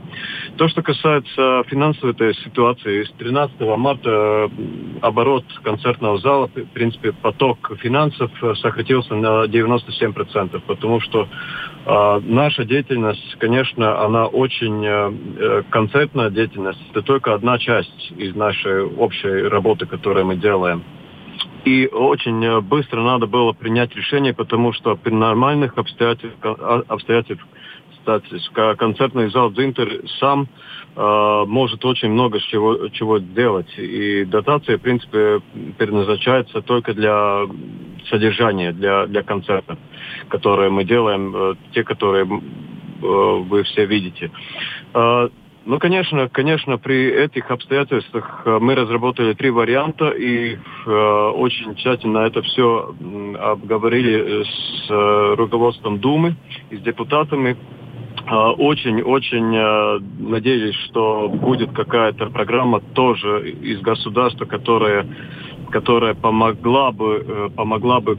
То, 0.57 0.69
что 0.69 0.83
касается 0.83 1.63
финансовой 1.69 2.13
этой 2.13 2.35
ситуации, 2.35 3.05
с 3.05 3.11
13 3.13 3.59
марта 3.79 4.51
оборот 5.01 5.45
концертного 5.63 6.19
зала, 6.19 6.49
в 6.49 6.65
принципе, 6.75 7.13
поток 7.13 7.73
финансов 7.79 8.31
сократился 8.59 9.15
на 9.15 9.47
97%, 9.47 10.61
потому 10.67 11.01
что 11.01 11.27
э, 11.87 12.21
наша 12.25 12.65
деятельность, 12.65 13.37
конечно, 13.39 14.05
она 14.05 14.27
очень 14.27 14.85
э, 14.85 15.63
концертная 15.71 16.29
деятельность. 16.29 16.81
Это 16.91 17.03
только 17.03 17.33
одна 17.33 17.59
часть 17.59 18.13
из 18.17 18.35
нашей 18.35 18.85
общей 18.85 19.49
работы, 19.49 19.87
которую 19.87 20.27
мы 20.27 20.37
делаем. 20.37 20.85
И 21.65 21.87
очень 21.87 22.61
быстро 22.61 23.03
надо 23.03 23.27
было 23.27 23.53
принять 23.53 23.95
решение, 23.97 24.35
потому 24.35 24.73
что 24.73 24.97
при 24.97 25.13
нормальных 25.15 25.79
обстоятельствах, 25.79 26.85
обстоятельствах 26.89 27.49
кстати, 28.03 28.77
концертный 28.77 29.31
зал 29.31 29.53
«Дзинтер» 29.53 30.03
сам 30.19 30.49
э, 30.97 31.45
может 31.47 31.85
очень 31.85 32.11
много 32.11 32.41
чего, 32.41 32.89
чего 32.89 33.19
делать. 33.19 33.73
И 33.79 34.25
дотация, 34.25 34.79
в 34.79 34.81
принципе, 34.81 35.41
предназначается 35.79 36.63
только 36.63 36.95
для 36.95 37.47
содержания, 38.11 38.73
для, 38.73 39.07
для 39.07 39.23
концертов, 39.23 39.79
которые 40.29 40.71
мы 40.71 40.85
делаем, 40.85 41.33
э, 41.35 41.55
те, 41.73 41.85
которые 41.85 42.25
э, 42.25 42.29
вы 43.01 43.63
все 43.63 43.87
видите. 43.87 44.33
Э, 44.95 45.29
ну, 45.65 45.79
конечно, 45.79 46.29
конечно, 46.29 46.77
при 46.77 47.07
этих 47.07 47.51
обстоятельствах 47.51 48.43
э, 48.45 48.59
мы 48.61 48.75
разработали 48.75 49.33
три 49.35 49.51
варианта 49.51 50.09
и 50.09 50.57
э, 50.57 50.91
очень 50.91 51.77
тщательно 51.77 52.19
это 52.19 52.43
все 52.43 52.93
обговорили 53.39 54.43
с 54.43 54.91
э, 54.91 55.35
руководством 55.37 56.01
Думы 56.01 56.35
и 56.71 56.77
с 56.77 56.81
депутатами. 56.81 57.57
Очень-очень 58.31 59.55
э, 59.55 59.59
э, 59.59 60.01
надеюсь, 60.21 60.77
что 60.87 61.29
будет 61.29 61.73
какая-то 61.73 62.27
программа 62.27 62.81
тоже 62.81 63.51
из 63.51 63.81
государства, 63.81 64.45
которая, 64.45 65.07
которая 65.71 66.15
помогла 66.15 66.93
бы, 66.93 67.25
э, 67.27 67.49
помогла 67.55 68.01
бы 68.01 68.17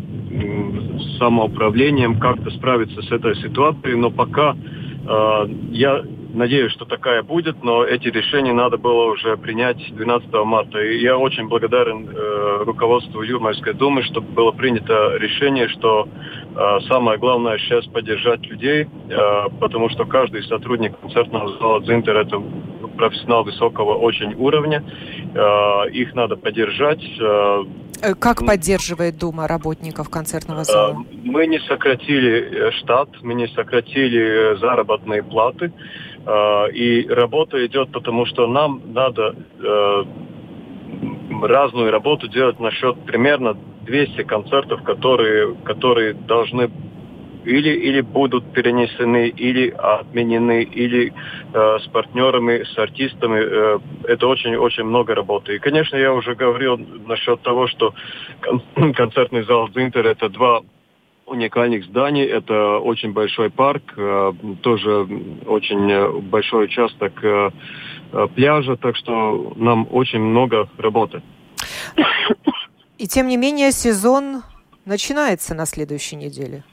самоуправлением 1.20 2.20
как-то 2.20 2.50
справиться 2.52 3.02
с 3.02 3.12
этой 3.12 3.36
ситуацией. 3.38 3.96
Но 3.96 4.12
пока 4.12 4.56
я 5.72 6.02
Надеюсь, 6.34 6.72
что 6.72 6.86
такая 6.86 7.22
будет, 7.22 7.64
но 7.64 7.84
эти 7.84 8.08
решения 8.08 8.54
надо 8.54 8.78
было 8.80 9.12
уже 9.12 9.38
принять 9.38 9.78
12 9.96 10.34
марта. 10.46 10.82
И 10.84 10.98
я 11.00 11.16
очень 11.16 11.48
благодарен 11.48 12.10
э, 12.10 12.64
руководству 12.64 13.22
Юрмальской 13.22 13.76
думы, 13.76 14.02
что 14.02 14.20
было 14.20 14.52
принято 14.52 15.16
решение, 15.18 15.68
что 15.70 16.08
э, 16.08 16.43
самое 16.88 17.18
главное 17.18 17.58
сейчас 17.58 17.86
поддержать 17.86 18.46
людей, 18.46 18.84
э, 18.84 19.18
потому 19.60 19.90
что 19.90 20.06
каждый 20.06 20.44
сотрудник 20.44 21.00
концертного 21.00 21.58
зала 21.58 21.82
«Дзинтер»— 21.82 22.16
это 22.18 22.42
профессионал 22.98 23.44
высокого 23.44 23.96
очень 23.96 24.34
уровня. 24.36 24.84
Э, 25.34 25.90
их 25.90 26.14
надо 26.14 26.36
поддержать. 26.36 27.04
Э, 27.20 27.64
э 28.02 28.16
как 28.16 28.46
поддерживает 28.46 29.18
Дума 29.18 29.48
работников 29.48 30.10
концертного 30.10 30.62
э, 30.62 30.64
зала? 30.64 31.06
Мы 31.24 31.48
не 31.48 31.60
сократили 31.60 32.72
штат, 32.80 33.10
мы 33.22 33.34
не 33.34 33.48
сократили 33.48 34.56
заработные 34.60 35.24
платы. 35.24 35.72
Э, 36.26 36.70
и 36.72 37.08
работа 37.08 37.66
идет, 37.66 37.92
потому 37.92 38.26
что 38.26 38.48
нам 38.48 38.82
надо 38.94 39.36
э, 39.60 40.04
разную 41.42 41.92
работу 41.92 42.28
делать 42.28 42.60
насчет 42.60 42.98
примерно 43.06 43.56
200 43.86 44.24
концертов, 44.24 44.84
которые, 44.84 45.56
которые 45.66 46.14
должны 46.14 46.70
или, 47.46 47.72
или 47.72 48.02
будут 48.02 48.54
перенесены, 48.54 49.28
или 49.28 49.70
отменены, 49.70 50.64
или 50.64 51.14
э, 51.54 51.80
с 51.80 51.88
партнерами, 51.88 52.64
с 52.64 52.78
артистами. 52.78 53.40
Э, 53.42 53.80
это 54.06 54.28
очень-очень 54.28 54.84
много 54.84 55.14
работы. 55.14 55.56
И, 55.56 55.60
конечно, 55.60 55.98
я 55.98 56.14
уже 56.14 56.36
говорил 56.36 56.78
насчет 57.06 57.42
того, 57.42 57.68
что 57.68 57.94
кон- 58.42 58.94
концертный 58.94 59.44
зал 59.44 59.68
«Дзинтер»— 59.70 60.08
это 60.08 60.30
два 60.30 60.62
уникальных 61.26 61.86
зданий. 61.86 62.26
Это 62.26 62.78
очень 62.80 63.14
большой 63.14 63.50
парк, 63.50 63.94
э, 63.98 64.34
тоже 64.62 65.08
очень 65.46 66.22
большой 66.22 66.66
участок 66.66 67.24
э, 67.24 67.28
э, 67.28 67.52
пляжа, 68.36 68.76
так 68.76 68.96
что 68.96 69.54
нам 69.56 69.88
очень 69.92 70.20
много 70.20 70.70
работы. 70.78 71.22
И 72.98 73.08
тем 73.08 73.28
не 73.28 73.38
менее 73.38 73.72
сезон 73.72 74.44
начинается 74.86 75.56
на 75.56 75.66
следующей 75.66 76.16
неделе. 76.16 76.64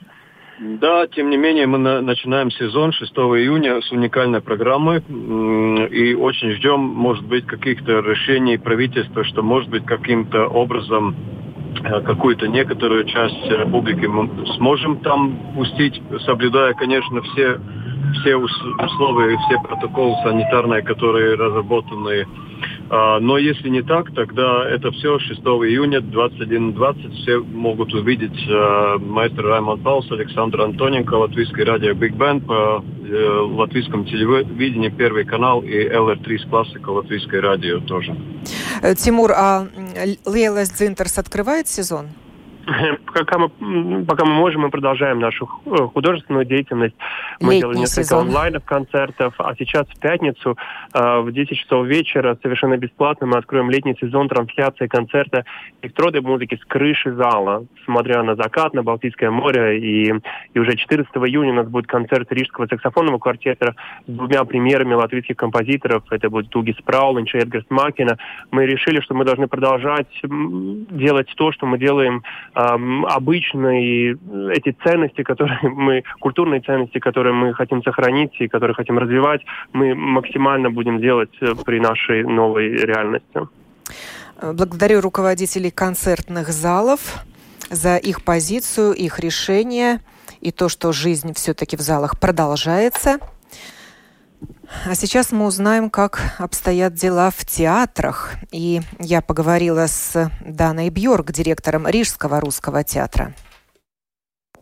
Да, 0.59 1.07
тем 1.07 1.31
не 1.31 1.39
менее 1.39 1.67
мы 1.67 1.79
на, 1.79 2.03
начинаем 2.03 2.51
сезон 2.51 2.93
6 2.93 3.11
июня 3.13 3.81
с 3.81 3.91
уникальной 3.91 4.43
программы 4.43 4.99
и 4.99 6.15
очень 6.15 6.53
ждем, 6.53 6.81
может 6.81 7.25
быть, 7.25 7.47
каких-то 7.47 8.01
решений 8.01 8.59
правительства, 8.59 9.25
что, 9.25 9.43
может 9.43 9.71
быть, 9.71 9.87
каким-то 9.87 10.47
образом 10.49 11.17
Э, 11.17 11.50
какую-то 12.05 12.49
некоторую 12.49 13.05
часть 13.05 13.47
э, 13.47 13.67
публики 13.67 14.07
мы 14.07 14.29
сможем 14.57 14.97
там 14.99 15.37
пустить, 15.55 16.01
соблюдая, 16.27 16.75
конечно, 16.75 17.23
все, 17.23 17.59
все 18.21 18.37
условия, 18.37 19.39
все 19.47 19.59
протоколы 19.61 20.15
санитарные, 20.23 20.83
которые 20.83 21.35
разработаны 21.35 22.27
но 22.91 23.39
если 23.39 23.69
не 23.69 23.83
так, 23.83 24.13
тогда 24.15 24.69
это 24.69 24.91
все 24.91 25.19
6 25.19 25.41
июня 25.41 25.99
21.20 25.99 27.13
все 27.23 27.39
могут 27.39 27.95
увидеть 27.95 28.37
э, 28.49 28.99
маэстро 28.99 29.49
Раймонд 29.49 29.83
Паулс, 29.83 30.11
Александр 30.11 30.63
Антоненко, 30.63 31.15
Латвийское 31.15 31.65
радио 31.65 31.95
биг-бэнд 31.95 32.41
по 32.41 32.83
э, 32.83 33.29
латвийскому 33.53 34.05
телевидению, 34.05 34.93
Первый 34.93 35.25
канал 35.25 35.63
и 35.63 35.89
ЛР3 35.89 36.39
Классика, 36.39 36.91
Латвийское 36.91 37.41
радио 37.41 37.79
тоже. 37.79 38.17
Э, 38.83 38.95
Тимур, 38.97 39.31
а 39.37 39.69
Лиелайс 40.27 40.71
Дзинтарс 40.71 41.19
открывает 41.19 41.69
сезон? 41.69 42.09
пока 43.15 43.39
мы, 43.39 44.05
пока 44.05 44.25
мы 44.25 44.35
можем, 44.35 44.63
мы 44.63 44.71
продолжаем 44.71 45.19
нашу 45.19 45.49
э, 45.67 45.77
художественную 45.93 46.45
деятельность. 46.45 46.95
Мы 47.41 47.55
Летний 47.55 47.61
делали 47.61 47.79
несколько 47.79 48.05
сезон. 48.05 48.29
онлайнов 48.29 48.65
концертов, 48.65 49.35
а 49.39 49.55
сейчас 49.57 49.87
в 49.89 49.99
пятницу 49.99 50.57
э, 50.93 51.21
в 51.21 51.33
10 51.33 51.57
часов 51.57 51.87
вечера 51.87 52.37
совершенно 52.43 52.77
бесплатно 52.77 53.27
мы 53.27 53.39
откроем 53.39 53.71
летний 53.71 53.97
сезон 54.01 54.29
трансляции 54.29 54.87
концерта 54.87 55.45
электроды 55.83 56.21
музыки 56.21 56.59
с 56.61 56.65
крыши 56.65 57.13
зала, 57.13 57.65
смотря 57.85 58.23
на 58.23 58.37
закат, 58.37 58.75
на 58.75 58.83
Балтийское 58.83 59.31
море. 59.31 59.79
И, 59.81 60.15
и 60.55 60.59
уже 60.59 60.77
14 60.77 61.13
июня 61.17 61.53
у 61.53 61.57
нас 61.57 61.69
будет 61.69 61.87
концерт 61.87 62.31
Рижского 62.31 62.67
саксофонного 62.67 63.19
квартета 63.19 63.75
с 64.07 64.11
двумя 64.11 64.45
премьерами 64.45 64.95
латвийских 64.95 65.37
композиторов. 65.37 66.05
Это 66.11 66.29
будет 66.31 66.51
Туги 66.51 66.75
Спраулинч 66.79 67.35
и 67.35 67.39
Эдгарс 67.39 67.67
Макина. 67.71 68.19
Мы 68.51 68.67
решили, 68.67 69.01
что 69.01 69.15
мы 69.15 69.25
должны 69.25 69.49
продолжать 69.49 70.09
делать 70.23 71.33
то, 71.37 71.53
что 71.53 71.67
мы 71.67 71.79
делаем 71.79 72.23
обычные 73.07 74.17
эти 74.53 74.77
ценности, 74.85 75.23
которые 75.23 75.59
мы, 75.71 76.05
культурные 76.21 76.61
ценности, 76.61 76.99
которые 76.99 77.35
мы 77.35 77.55
хотим 77.55 77.83
сохранить 77.83 78.33
и 78.41 78.49
которые 78.49 78.75
хотим 78.75 78.99
развивать, 78.99 79.43
мы 79.73 79.95
максимально 79.95 80.71
будем 80.71 81.01
делать 81.01 81.31
э, 81.41 81.55
при 81.65 81.81
нашей 81.81 82.25
новой 82.25 82.69
реальности. 82.69 83.41
Благодарю 84.43 85.01
руководителей 85.03 85.71
концертных 85.71 86.49
залов 86.49 87.25
за 87.71 87.97
их 87.97 88.25
позицию, 88.25 88.93
их 88.93 89.21
решение 89.21 90.01
и 90.41 90.51
то, 90.51 90.69
что 90.69 90.93
жизнь 90.93 91.35
все-таки 91.35 91.77
в 91.77 91.81
залах 91.81 92.19
продолжается. 92.19 93.19
А 94.87 94.95
сейчас 94.95 95.33
мы 95.33 95.47
узнаем, 95.47 95.91
как 95.91 96.35
обстоят 96.39 96.95
дела 96.95 97.31
в 97.31 97.45
театрах. 97.45 98.35
И 98.51 98.81
я 98.99 99.21
поговорила 99.21 99.87
с 99.87 100.31
Даной 100.41 100.91
Бьорк, 100.91 101.33
директором 101.33 101.87
Рижского 101.87 102.41
русского 102.41 102.85
театра 102.85 103.35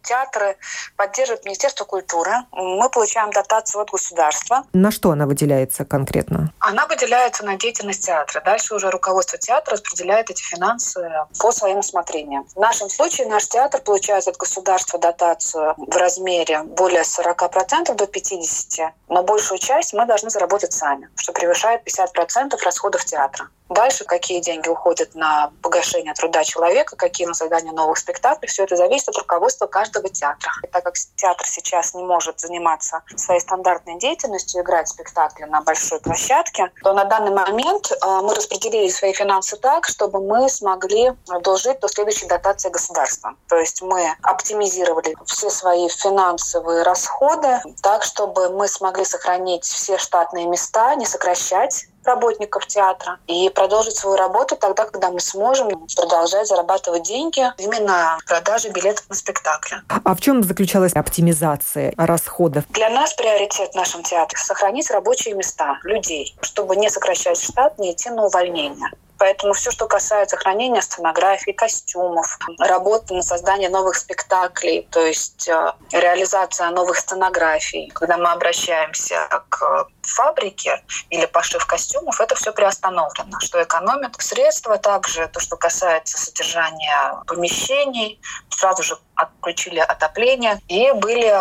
театры 0.09 0.57
поддерживает 0.97 1.45
Министерство 1.45 1.85
культуры. 1.85 2.33
Мы 2.53 2.88
получаем 2.88 3.31
дотацию 3.31 3.83
от 3.83 3.91
государства. 3.91 4.65
На 4.73 4.91
что 4.91 5.11
она 5.11 5.27
выделяется 5.27 5.85
конкретно? 5.85 6.53
Она 6.61 6.87
выделяется 6.87 7.45
на 7.45 7.57
деятельность 7.57 8.07
театра. 8.07 8.41
Дальше 8.45 8.75
уже 8.75 8.91
руководство 8.91 9.38
театра 9.38 9.75
распределяет 9.75 10.31
эти 10.31 10.43
финансы 10.43 11.00
по 11.38 11.53
своим 11.53 11.79
усмотрениям. 11.79 12.47
В 12.55 12.57
нашем 12.57 12.88
случае 12.88 13.29
наш 13.29 13.47
театр 13.49 13.81
получает 13.81 14.27
от 14.29 14.37
государства 14.37 14.99
дотацию 14.99 15.75
в 15.77 15.97
размере 15.97 16.62
более 16.62 17.03
40% 17.03 17.95
до 17.95 18.05
50%, 18.05 18.91
но 19.09 19.23
большую 19.23 19.59
часть 19.59 19.93
мы 19.93 20.07
должны 20.07 20.31
заработать 20.31 20.73
сами, 20.73 21.09
что 21.17 21.33
превышает 21.33 21.83
50% 21.87 22.57
расходов 22.65 23.05
театра. 23.05 23.49
Дальше 23.69 24.05
какие 24.05 24.41
деньги 24.41 24.69
уходят 24.69 25.15
на 25.15 25.53
погашение 25.62 26.15
труда 26.15 26.43
человека, 26.43 26.97
какие 26.97 27.27
на 27.27 27.35
создание 27.35 27.73
новых 27.73 27.99
спектаклей, 27.99 28.49
все 28.49 28.65
это 28.65 28.77
зависит 28.77 29.09
от 29.09 29.19
руководства 29.19 29.67
каждого 29.67 29.98
этого 29.99 30.09
театра. 30.09 30.52
И 30.62 30.67
так 30.69 30.85
как 30.85 30.95
театр 31.17 31.47
сейчас 31.47 31.95
не 31.95 32.02
может 32.02 32.40
заниматься 32.40 33.02
своей 33.17 33.40
стандартной 33.40 33.99
деятельностью, 33.99 34.62
играть 34.62 34.88
спектакли 34.88 35.45
на 35.45 35.61
большой 35.61 36.00
площадке, 36.00 36.71
то 36.83 36.93
на 36.93 37.05
данный 37.05 37.31
момент 37.31 37.90
э, 37.90 37.97
мы 38.23 38.35
распределили 38.35 38.88
свои 38.88 39.12
финансы 39.12 39.57
так, 39.57 39.87
чтобы 39.87 40.21
мы 40.21 40.49
смогли 40.49 41.12
дожить 41.43 41.81
до 41.81 41.88
следующей 41.88 42.26
дотации 42.26 42.71
государства. 42.71 43.35
То 43.49 43.57
есть 43.57 43.83
мы 43.83 44.14
оптимизировали 44.23 45.17
все 45.26 45.50
свои 45.50 45.88
финансовые 45.88 46.83
расходы 46.83 47.61
так, 47.83 48.02
чтобы 48.02 48.50
мы 48.50 48.69
смогли 48.69 49.05
сохранить 49.05 49.64
все 49.64 49.99
штатные 49.99 50.47
места, 50.47 50.95
не 50.95 51.07
сокращать 51.07 51.87
работников 52.09 52.67
театра 52.67 53.19
и 53.27 53.49
продолжить 53.50 53.97
свою 53.97 54.17
работу 54.17 54.57
тогда, 54.57 54.85
когда 54.87 55.11
мы 55.11 55.21
сможем 55.21 55.87
продолжать 55.95 56.49
зарабатывать 56.49 57.05
деньги 57.05 57.43
именно 57.59 58.19
продажи 58.27 58.71
билетов 58.71 59.09
на 59.09 59.15
спектакли. 59.15 59.83
А 59.88 60.15
в 60.15 60.21
чем 60.21 60.43
заключалась 60.43 60.93
оптимизация 60.95 61.93
расходов? 61.97 62.65
Для 62.71 62.88
нас 62.91 63.15
приоритет 63.15 63.73
в 63.73 63.77
нашем 63.77 64.03
театре– 64.03 64.38
сохранить 64.43 64.91
рабочие 64.91 65.35
места 65.35 65.79
людей, 65.85 66.35
чтобы 66.41 66.77
не 66.77 66.91
сокращать 66.91 67.41
штат, 67.41 67.79
не 67.79 67.93
идти 67.93 68.11
на 68.11 68.25
увольнение. 68.25 68.91
Поэтому 69.19 69.53
все, 69.53 69.71
что 69.71 69.87
касается 69.87 70.37
хранения 70.37 70.81
сценографии, 70.81 71.50
костюмов, 71.50 72.38
работы 72.59 73.15
на 73.15 73.23
создание 73.23 73.69
новых 73.69 73.97
спектаклей, 73.97 74.87
то 74.91 75.05
есть 75.05 75.49
э, 75.49 75.73
реализация 75.93 76.71
новых 76.71 76.97
сценографий, 76.97 77.91
когда 77.95 78.17
мы 78.17 78.31
обращаемся 78.31 79.29
к 79.49 79.88
фабрике 80.09 80.83
или 81.11 81.27
пошив 81.27 81.65
костюмов, 81.67 82.21
это 82.21 82.35
все 82.35 82.53
приостановлено, 82.53 83.38
что 83.41 83.62
экономит 83.62 84.15
средства. 84.21 84.79
Также 84.79 85.29
то, 85.29 85.41
что 85.41 85.57
касается 85.57 86.19
содержания 86.19 87.23
помещений, 87.27 88.21
сразу 88.49 88.83
же 88.83 88.99
отключили 89.15 89.79
отопление 89.79 90.61
и 90.69 90.93
были 90.93 91.33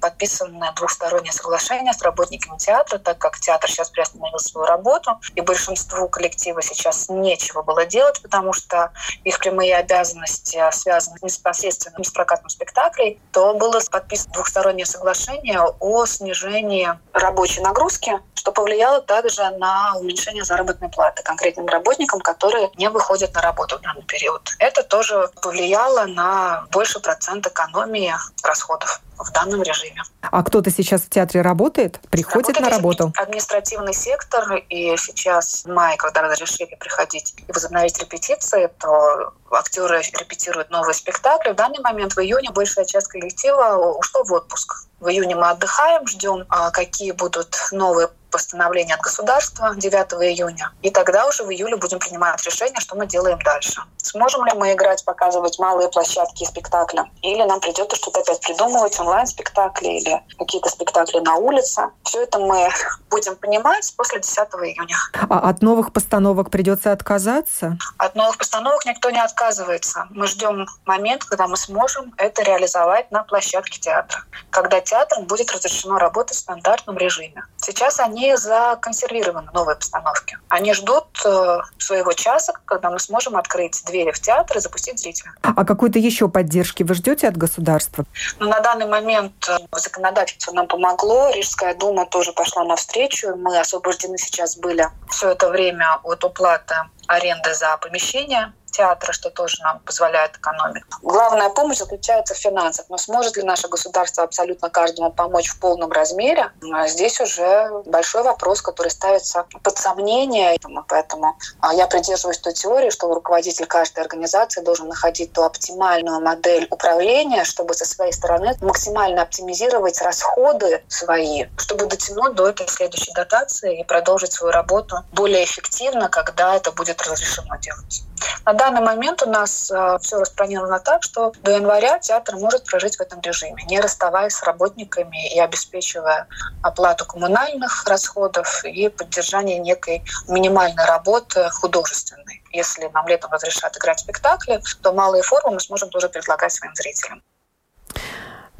подписаны 0.00 0.72
двухсторонние 0.74 1.32
соглашения 1.32 1.92
с 1.92 2.02
работниками 2.02 2.58
театра, 2.58 2.98
так 2.98 3.18
как 3.18 3.38
театр 3.38 3.70
сейчас 3.70 3.90
приостановил 3.90 4.38
свою 4.38 4.66
работу, 4.66 5.20
и 5.34 5.40
большинству 5.40 6.08
коллектива 6.08 6.62
сейчас 6.62 7.08
нечего 7.08 7.62
было 7.62 7.84
делать, 7.84 8.20
потому 8.22 8.52
что 8.52 8.92
их 9.24 9.38
прямые 9.38 9.76
обязанности 9.76 10.62
связаны 10.72 11.18
непосредственно 11.22 12.02
с 12.02 12.10
прокатом 12.10 12.48
спектаклей, 12.48 13.20
то 13.32 13.54
было 13.54 13.80
подписано 13.90 14.32
двухстороннее 14.32 14.86
соглашение 14.86 15.60
о 15.60 16.06
снижении 16.06 16.88
рабочей 17.12 17.60
нагрузки, 17.60 18.15
что 18.34 18.52
повлияло 18.52 19.00
также 19.00 19.42
на 19.58 19.96
уменьшение 19.96 20.44
заработной 20.44 20.88
платы 20.88 21.22
конкретным 21.22 21.66
работникам, 21.66 22.20
которые 22.20 22.70
не 22.76 22.88
выходят 22.88 23.34
на 23.34 23.42
работу 23.42 23.78
в 23.78 23.80
данный 23.80 24.04
период. 24.04 24.50
Это 24.58 24.82
тоже 24.82 25.30
повлияло 25.42 26.06
на 26.06 26.66
больше 26.70 27.00
процент 27.00 27.46
экономии 27.46 28.14
расходов 28.42 29.00
в 29.18 29.32
данном 29.32 29.62
режиме. 29.62 30.02
А 30.22 30.42
кто-то 30.42 30.70
сейчас 30.70 31.02
в 31.02 31.10
театре 31.10 31.42
работает? 31.42 32.00
Приходит 32.10 32.56
работает 32.56 32.60
на 32.60 32.70
работу? 32.70 33.12
Административный 33.16 33.94
сектор, 33.94 34.56
и 34.68 34.96
сейчас 34.96 35.64
в 35.64 35.68
мае, 35.68 35.96
когда 35.96 36.22
разрешили 36.22 36.76
приходить 36.78 37.34
и 37.46 37.52
возобновить 37.52 37.98
репетиции, 37.98 38.70
то 38.78 39.32
актеры 39.50 40.02
репетируют 40.18 40.70
новые 40.70 40.94
спектакли. 40.94 41.52
В 41.52 41.56
данный 41.56 41.80
момент 41.80 42.14
в 42.14 42.18
июне 42.18 42.50
большая 42.50 42.84
часть 42.84 43.08
коллектива 43.08 43.76
ушла 43.96 44.22
в 44.24 44.32
отпуск. 44.32 44.86
В 45.00 45.08
июне 45.08 45.36
мы 45.36 45.50
отдыхаем, 45.50 46.06
ждем, 46.06 46.44
а 46.48 46.70
какие 46.70 47.12
будут 47.12 47.56
новые 47.72 48.08
постановление 48.36 48.96
от 48.96 49.00
государства 49.00 49.74
9 49.74 50.12
июня. 50.30 50.70
И 50.82 50.90
тогда 50.90 51.26
уже 51.26 51.42
в 51.42 51.50
июле 51.50 51.76
будем 51.76 51.98
принимать 51.98 52.44
решение, 52.44 52.78
что 52.80 52.94
мы 52.94 53.06
делаем 53.06 53.38
дальше. 53.42 53.80
Сможем 53.96 54.44
ли 54.44 54.52
мы 54.52 54.74
играть, 54.74 55.02
показывать 55.06 55.58
малые 55.58 55.88
площадки 55.88 56.42
и 56.42 56.46
спектакли? 56.46 57.00
Или 57.22 57.42
нам 57.44 57.60
придется 57.60 57.96
что-то 57.96 58.20
опять 58.20 58.40
придумывать, 58.42 59.00
онлайн-спектакли 59.00 59.88
или 59.88 60.22
какие-то 60.38 60.68
спектакли 60.68 61.20
на 61.20 61.36
улице? 61.36 61.88
Все 62.02 62.24
это 62.24 62.38
мы 62.38 62.68
будем 63.10 63.36
понимать 63.36 63.90
после 63.96 64.20
10 64.20 64.36
июня. 64.36 64.96
А 65.30 65.48
от 65.48 65.62
новых 65.62 65.94
постановок 65.94 66.50
придется 66.50 66.92
отказаться? 66.92 67.78
От 67.96 68.14
новых 68.16 68.36
постановок 68.36 68.84
никто 68.84 69.08
не 69.10 69.20
отказывается. 69.20 70.06
Мы 70.10 70.26
ждем 70.26 70.66
момент, 70.84 71.24
когда 71.24 71.46
мы 71.48 71.56
сможем 71.56 72.12
это 72.18 72.42
реализовать 72.42 73.10
на 73.10 73.24
площадке 73.24 73.80
театра, 73.80 74.20
когда 74.50 74.82
театр 74.82 75.20
будет 75.22 75.50
разрешено 75.52 75.96
работать 75.96 76.36
в 76.36 76.40
стандартном 76.40 76.98
режиме. 76.98 77.44
Сейчас 77.56 77.98
они 77.98 78.25
они 78.26 78.36
законсервированы, 78.36 79.50
новые 79.52 79.76
постановки. 79.76 80.38
Они 80.48 80.72
ждут 80.74 81.06
э, 81.24 81.58
своего 81.78 82.12
часа, 82.12 82.52
когда 82.64 82.90
мы 82.90 82.98
сможем 82.98 83.36
открыть 83.36 83.82
двери 83.84 84.10
в 84.10 84.20
театр 84.20 84.56
и 84.56 84.60
запустить 84.60 84.98
зрителя. 84.98 85.32
А 85.42 85.64
какой-то 85.64 85.98
еще 85.98 86.28
поддержки 86.28 86.82
вы 86.82 86.94
ждете 86.94 87.28
от 87.28 87.36
государства? 87.36 88.04
Ну, 88.38 88.48
на 88.48 88.60
данный 88.60 88.86
момент 88.86 89.48
э, 89.48 89.58
законодательство 89.78 90.52
нам 90.52 90.66
помогло. 90.66 91.30
Рижская 91.30 91.74
дума 91.74 92.06
тоже 92.06 92.32
пошла 92.32 92.64
навстречу. 92.64 93.36
Мы 93.36 93.58
освобождены 93.58 94.18
сейчас 94.18 94.56
были 94.56 94.88
все 95.08 95.30
это 95.30 95.48
время 95.48 96.00
от 96.02 96.24
уплаты 96.24 96.74
аренды 97.06 97.54
за 97.54 97.76
помещение 97.76 98.52
театра, 98.76 99.12
что 99.12 99.30
тоже 99.30 99.62
нам 99.62 99.80
позволяет 99.80 100.36
экономить. 100.36 100.82
Главная 101.02 101.48
помощь 101.48 101.78
заключается 101.78 102.34
в 102.34 102.38
финансах. 102.38 102.86
Но 102.88 102.98
сможет 102.98 103.36
ли 103.36 103.42
наше 103.42 103.68
государство 103.68 104.24
абсолютно 104.24 104.70
каждому 104.70 105.10
помочь 105.10 105.48
в 105.48 105.60
полном 105.60 105.90
размере? 105.90 106.50
А 106.72 106.86
здесь 106.88 107.20
уже 107.20 107.70
большой 107.86 108.22
вопрос, 108.22 108.62
который 108.62 108.90
ставится 108.90 109.46
под 109.62 109.78
сомнение. 109.78 110.58
Поэтому 110.88 111.36
а, 111.60 111.74
я 111.74 111.86
придерживаюсь 111.86 112.38
той 112.38 112.52
теории, 112.52 112.90
что 112.90 113.12
руководитель 113.12 113.66
каждой 113.66 114.00
организации 114.00 114.60
должен 114.62 114.88
находить 114.88 115.32
ту 115.32 115.42
оптимальную 115.42 116.20
модель 116.20 116.66
управления, 116.70 117.44
чтобы 117.44 117.74
со 117.74 117.84
своей 117.84 118.12
стороны 118.12 118.56
максимально 118.60 119.22
оптимизировать 119.22 120.00
расходы 120.02 120.82
свои, 120.88 121.46
чтобы 121.56 121.86
дотянуть 121.86 122.34
до 122.34 122.48
этой 122.48 122.68
следующей 122.68 123.12
дотации 123.12 123.80
и 123.80 123.84
продолжить 123.84 124.32
свою 124.32 124.52
работу 124.52 124.96
более 125.12 125.44
эффективно, 125.44 126.08
когда 126.08 126.54
это 126.56 126.72
будет 126.72 127.00
разрешено 127.02 127.56
делать. 127.56 128.02
На 128.44 128.52
данный 128.52 128.80
момент 128.80 129.22
у 129.22 129.30
нас 129.30 129.70
э, 129.70 129.98
все 130.00 130.18
распланировано 130.20 130.78
так, 130.78 131.02
что 131.02 131.32
до 131.42 131.52
января 131.52 131.98
театр 131.98 132.36
может 132.36 132.64
прожить 132.64 132.96
в 132.96 133.00
этом 133.00 133.20
режиме, 133.20 133.64
не 133.64 133.80
расставаясь 133.80 134.34
с 134.34 134.42
работниками 134.44 135.34
и 135.34 135.40
обеспечивая 135.40 136.28
оплату 136.62 137.04
коммунальных 137.06 137.84
расходов 137.86 138.64
и 138.64 138.88
поддержание 138.88 139.58
некой 139.58 140.04
минимальной 140.28 140.84
работы 140.86 141.48
художественной. 141.50 142.42
Если 142.52 142.88
нам 142.94 143.08
летом 143.08 143.32
разрешат 143.32 143.76
играть 143.76 144.00
спектакли, 144.00 144.60
то 144.82 144.92
малые 144.92 145.22
формы 145.22 145.54
мы 145.54 145.60
сможем 145.60 145.90
тоже 145.90 146.08
предлагать 146.08 146.52
своим 146.52 146.74
зрителям. 146.74 147.22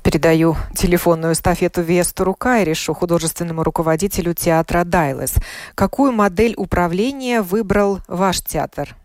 Передаю 0.03 0.57
телефонную 0.77 1.33
эстафету 1.33 1.83
Весту 1.83 2.33
Кайришу, 2.35 2.95
художественному 2.95 3.65
руководителю 3.65 4.35
театра 4.35 4.85
«Дайлес». 4.85 5.35
Какую 5.75 6.13
модель 6.13 6.55
управления 6.57 7.43
выбрал 7.43 8.01
ваш 8.07 8.41
театр? 8.41 8.97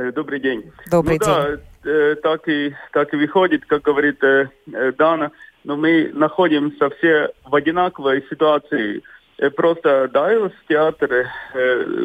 Э, 0.00 0.12
добрый 0.12 0.40
день. 0.40 0.64
Добрый 0.90 1.18
ну, 1.20 1.26
день. 1.26 1.58
Да, 1.84 1.90
э, 1.90 2.14
так 2.22 2.48
и, 2.48 2.74
так 2.92 3.12
и 3.12 3.16
выходит, 3.18 3.66
как 3.66 3.82
говорит 3.82 4.22
э, 4.24 4.48
Дана, 4.96 5.30
но 5.64 5.76
мы 5.76 6.10
находимся 6.14 6.88
все 6.90 7.30
в 7.44 7.54
одинаковой 7.54 8.24
ситуации. 8.30 9.02
Просто 9.56 10.08
Дайлс 10.12 10.52
театр, 10.68 11.26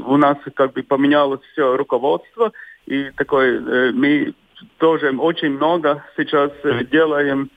у 0.05 0.15
нас 0.15 0.37
как 0.53 0.71
бы 0.71 0.83
поменялось 0.83 1.41
все 1.51 1.75
руководство, 1.75 2.53
и 2.85 3.11
такой 3.17 3.59
мы 3.91 4.33
тоже 4.77 5.13
очень 5.17 5.51
много 5.51 6.01
сейчас 6.15 6.51
делаем 6.89 7.49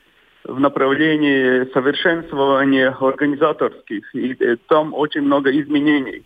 в 0.42 0.58
направлении 0.58 1.72
совершенствования 1.72 2.90
организаторских, 2.90 4.12
и 4.16 4.34
там 4.66 4.94
очень 4.94 5.22
много 5.22 5.50
изменений. 5.50 6.24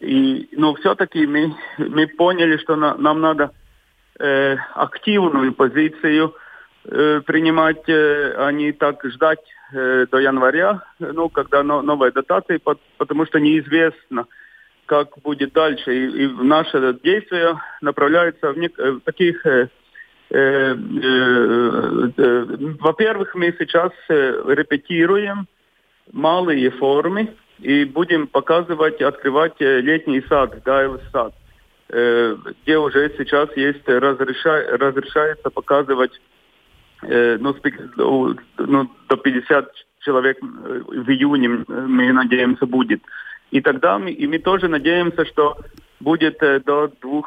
И, 0.00 0.48
но 0.52 0.74
все-таки 0.74 1.26
мы, 1.26 1.54
мы 1.78 2.06
поняли, 2.06 2.56
что 2.56 2.76
на, 2.76 2.94
нам 2.96 3.20
надо 3.20 3.52
э, 4.18 4.56
активную 4.74 5.52
позицию 5.52 6.34
э, 6.84 7.20
принимать, 7.26 7.86
э, 7.86 8.34
а 8.38 8.50
не 8.50 8.72
так 8.72 9.04
ждать 9.04 9.44
э, 9.72 10.06
до 10.10 10.18
января, 10.18 10.82
ну, 10.98 11.28
когда 11.28 11.62
но, 11.62 11.82
новая 11.82 12.12
дотация, 12.12 12.60
потому 12.96 13.26
что 13.26 13.40
неизвестно, 13.40 14.26
как 14.86 15.18
будет 15.22 15.52
дальше. 15.52 15.94
И, 15.94 16.24
и 16.24 16.28
наши 16.28 16.98
действия 17.02 17.60
направляются 17.82 18.52
в, 18.52 18.56
нек- 18.56 18.76
в 18.76 18.96
э, 18.96 19.00
таких... 19.04 19.44
Э, 19.44 19.68
э, 20.30 20.74
э, 22.16 22.44
во-первых, 22.80 23.34
мы 23.34 23.54
сейчас 23.58 23.92
репетируем 24.08 25.46
малые 26.12 26.70
формы, 26.70 27.34
и 27.62 27.84
будем 27.84 28.26
показывать, 28.26 29.00
открывать 29.00 29.60
э, 29.60 29.80
летний 29.80 30.22
сад, 30.28 30.62
Гаев 30.64 31.00
сад, 31.12 31.34
э, 31.88 32.36
где 32.62 32.78
уже 32.78 33.12
сейчас 33.18 33.54
есть 33.56 33.86
разреша, 33.86 34.76
разрешается 34.78 35.50
показывать 35.50 36.12
э, 37.02 37.38
ну, 37.40 37.54
ну, 38.58 38.90
до 39.08 39.16
50 39.16 39.72
человек 40.00 40.38
в 40.40 41.10
июне, 41.10 41.64
мы 41.68 42.12
надеемся, 42.12 42.66
будет. 42.66 43.02
И 43.50 43.60
тогда 43.60 43.98
мы, 43.98 44.10
и 44.12 44.26
мы 44.26 44.38
тоже 44.38 44.68
надеемся, 44.68 45.24
что 45.26 45.58
будет 46.00 46.38
до 46.40 46.90
200 47.02 47.22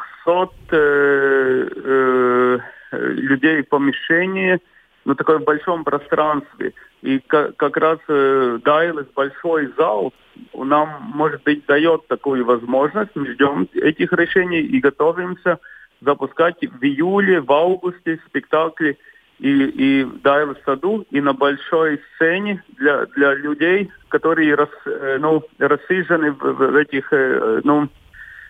э, 0.72 1.70
э, 1.84 2.60
людей 2.92 3.62
в 3.62 3.70
помещении, 3.70 4.60
ну, 5.06 5.16
такое 5.16 5.40
больш, 5.40 5.60
большом 5.60 5.84
пространстве. 5.84 6.74
И 7.04 7.20
как, 7.20 7.58
как 7.58 7.76
раз 7.78 8.00
э, 8.08 8.60
Дайлес 8.64 9.06
большой 9.14 9.72
зал 9.78 10.14
нам, 10.54 11.12
может 11.14 11.44
быть, 11.44 11.66
дает 11.66 12.08
такую 12.08 12.46
возможность. 12.46 13.12
Мы 13.14 13.28
ждем 13.34 13.68
этих 13.74 14.14
решений 14.14 14.62
и 14.62 14.80
готовимся 14.80 15.60
запускать 16.00 16.62
в 16.62 16.84
июле, 16.84 17.42
в 17.42 17.52
августе 17.52 18.20
спектакли 18.26 18.98
и, 19.40 19.50
и 19.50 20.04
в 20.06 20.22
Дайлес 20.22 20.58
саду, 20.66 21.06
и 21.12 21.20
на 21.20 21.34
большой 21.34 22.02
сцене 22.16 22.64
для, 22.78 23.06
для 23.08 23.34
людей, 23.34 23.92
которые 24.08 24.56
рас, 24.56 24.70
э, 24.86 25.18
ну, 25.20 25.44
рассыжены 25.60 26.32
в, 26.32 26.40
в 26.40 26.76
этих, 26.76 27.12
э, 27.12 27.60
ну, 27.66 27.90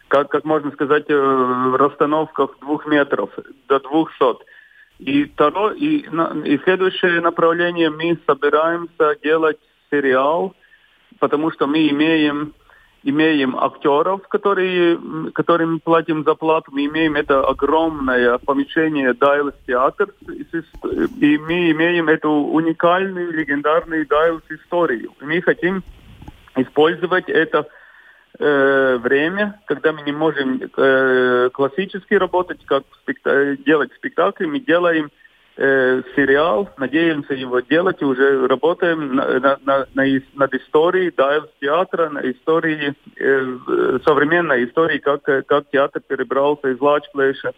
как, 0.10 0.30
как 0.30 0.44
можно 0.44 0.72
сказать, 0.72 1.06
э, 1.10 1.16
в 1.16 1.76
расстановках 1.76 2.60
двух 2.62 2.86
метров 2.86 3.32
до 3.68 3.80
двухсот. 3.80 4.46
И, 5.00 5.26
второе, 5.26 5.74
и, 5.76 6.06
и 6.46 6.58
следующее 6.64 7.20
направление 7.22 7.90
мы 7.90 8.18
собираемся 8.26 9.18
делать 9.22 9.58
сериал, 9.92 10.56
потому 11.20 11.52
что 11.52 11.68
мы 11.68 11.90
имеем 11.90 12.54
имеем 13.04 13.56
актеров, 13.58 14.28
которые, 14.30 14.98
которым 15.34 15.80
платим 15.80 16.24
зарплату, 16.24 16.72
мы 16.72 16.86
имеем 16.86 17.16
это 17.16 17.46
огромное 17.46 18.38
помещение 18.38 19.14
Дайлс 19.14 19.54
театр, 19.68 20.14
и 20.30 21.38
мы 21.38 21.72
имеем 21.72 22.08
эту 22.08 22.30
уникальную, 22.30 23.34
легендарную 23.34 24.08
Дайлс 24.08 24.44
историю. 24.50 25.12
Мы 25.20 25.42
хотим 25.42 25.84
использовать 26.56 27.28
это 27.28 27.68
э, 28.40 28.98
время, 28.98 29.60
когда 29.66 29.92
мы 29.92 30.02
не 30.02 30.12
можем 30.12 30.62
э, 30.62 31.50
классически 31.54 32.16
работать, 32.16 32.66
как 32.66 32.84
спекта- 33.02 33.58
делать 33.58 33.92
спектакли, 33.94 34.46
мы 34.46 34.60
делаем 34.60 35.10
э, 35.58 36.02
сериал, 36.16 36.70
надеемся 36.78 37.34
его 37.34 37.60
делать, 37.60 38.02
и 38.02 38.06
уже 38.06 38.48
работаем 38.48 39.16
на, 39.16 39.40
на, 39.40 39.58
на, 39.64 39.86
на, 39.94 40.22
над 40.36 40.54
историей 40.54 41.12
Дайвс 41.16 41.50
театра, 41.60 42.10
на 42.10 42.20
истории, 42.20 42.94
э, 43.18 43.58
современной 44.06 44.66
истории, 44.66 44.98
как, 44.98 45.24
как 45.24 45.70
театр 45.72 46.02
перебрался 46.08 46.70
из 46.70 46.80
Лачплэша 46.80 47.54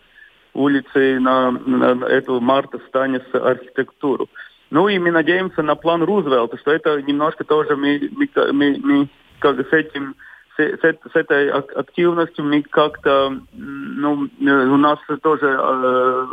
улицы 0.53 1.19
на, 1.19 1.51
на 1.51 2.05
эту 2.05 2.39
Марта 2.39 2.79
Станис 2.87 3.23
архитектуру. 3.33 4.29
Ну 4.71 4.87
и 4.87 4.97
мы 4.97 5.11
надеемся 5.11 5.61
на 5.61 5.75
план 5.75 6.01
Рузвельта, 6.03 6.57
что 6.57 6.71
это 6.71 7.01
немножко 7.01 7.43
тоже 7.43 7.75
мы, 7.75 8.09
мы, 8.11 8.29
мы, 8.51 8.77
мы 8.81 9.07
как 9.39 9.59
с 9.59 9.73
этим 9.73 10.15
с, 10.57 10.59
с, 10.59 11.15
этой 11.15 11.49
активностью 11.49 12.45
мы 12.45 12.61
как-то, 12.61 13.39
ну, 13.53 14.29
у 14.39 14.77
нас 14.77 14.99
тоже 15.21 15.57
э, 15.59 16.27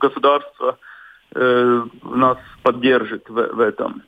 государство 0.00 0.78
э, 1.34 1.82
нас 2.02 2.38
поддержит 2.62 3.28
в, 3.28 3.34
в 3.34 3.60
этом. 3.60 4.02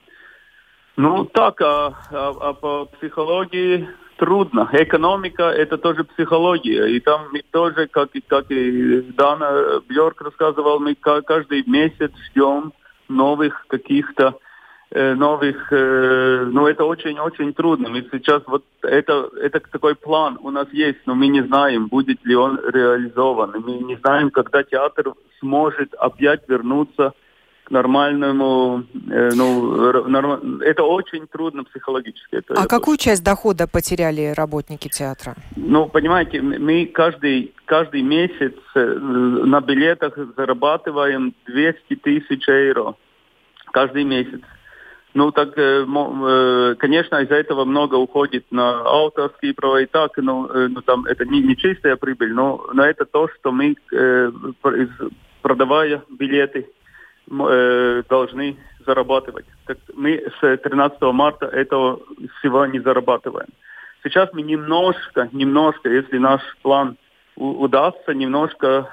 Ну 0.96 1.24
так, 1.24 1.60
а, 1.62 1.94
а, 2.10 2.34
а 2.40 2.52
по 2.52 2.84
психологии 2.86 3.88
трудно. 4.16 4.68
Экономика 4.72 5.44
это 5.44 5.78
тоже 5.78 6.04
психология. 6.04 6.86
И 6.86 7.00
там 7.00 7.28
мы 7.32 7.42
тоже, 7.50 7.86
как, 7.86 8.10
как 8.28 8.50
и 8.50 9.00
Дана 9.12 9.80
Бьорк 9.88 10.20
рассказывал, 10.20 10.78
мы 10.78 10.94
каждый 10.94 11.64
месяц 11.66 12.12
ждем 12.30 12.72
новых 13.08 13.66
каких-то 13.68 14.34
Э, 14.34 14.49
новых, 15.14 15.72
э, 15.72 16.44
ну 16.50 16.66
это 16.66 16.84
очень-очень 16.84 17.54
трудно. 17.54 17.88
Мы 17.88 18.08
сейчас 18.10 18.42
вот 18.46 18.64
это, 18.82 19.30
это 19.40 19.60
такой 19.60 19.94
план 19.94 20.38
у 20.42 20.50
нас 20.50 20.66
есть, 20.72 20.98
но 21.06 21.14
мы 21.14 21.28
не 21.28 21.42
знаем, 21.42 21.86
будет 21.86 22.24
ли 22.24 22.34
он 22.34 22.58
реализован. 22.58 23.52
Мы 23.64 23.78
не 23.78 23.96
знаем, 23.96 24.30
когда 24.30 24.64
театр 24.64 25.12
сможет 25.38 25.94
опять 25.94 26.48
вернуться 26.48 27.12
к 27.64 27.70
нормальному, 27.70 28.82
э, 29.08 29.30
ну, 29.34 30.08
норм... 30.08 30.60
это 30.60 30.82
очень 30.82 31.28
трудно 31.28 31.62
психологически. 31.62 32.36
Это, 32.36 32.54
а 32.54 32.66
какую 32.66 32.96
часть 32.96 33.22
дохода 33.22 33.68
потеряли 33.68 34.34
работники 34.36 34.88
театра? 34.88 35.36
Ну, 35.54 35.88
понимаете, 35.88 36.42
мы 36.42 36.86
каждый, 36.86 37.54
каждый 37.64 38.02
месяц 38.02 38.54
на 38.74 39.60
билетах 39.60 40.18
зарабатываем 40.36 41.32
200 41.46 41.94
тысяч 41.94 42.48
евро 42.48 42.96
каждый 43.72 44.02
месяц. 44.02 44.40
Ну, 45.12 45.32
так, 45.32 45.58
э, 45.58 45.84
э, 45.84 46.74
конечно, 46.78 47.16
из-за 47.16 47.34
этого 47.34 47.64
много 47.64 47.96
уходит 47.96 48.44
на 48.52 48.82
авторские 48.84 49.54
права 49.54 49.80
и 49.80 49.86
так, 49.86 50.16
но 50.18 50.46
э, 50.46 50.68
ну, 50.68 50.82
там 50.82 51.04
это 51.06 51.24
не, 51.24 51.40
не 51.42 51.56
чистая 51.56 51.96
прибыль, 51.96 52.32
но, 52.32 52.64
но 52.72 52.84
это 52.84 53.04
то, 53.04 53.28
что 53.28 53.50
мы, 53.50 53.74
продавая 55.42 56.02
билеты, 56.10 56.68
должны 57.26 58.56
зарабатывать. 58.86 59.46
Так 59.66 59.78
мы 59.94 60.30
с 60.40 60.56
13 60.58 61.00
марта 61.12 61.46
этого 61.46 62.00
всего 62.38 62.66
не 62.66 62.80
зарабатываем. 62.80 63.48
Сейчас 64.02 64.30
мы 64.32 64.42
немножко, 64.42 65.28
немножко, 65.32 65.88
если 65.88 66.18
наш 66.18 66.40
план 66.62 66.96
удастся, 67.36 68.14
немножко 68.14 68.88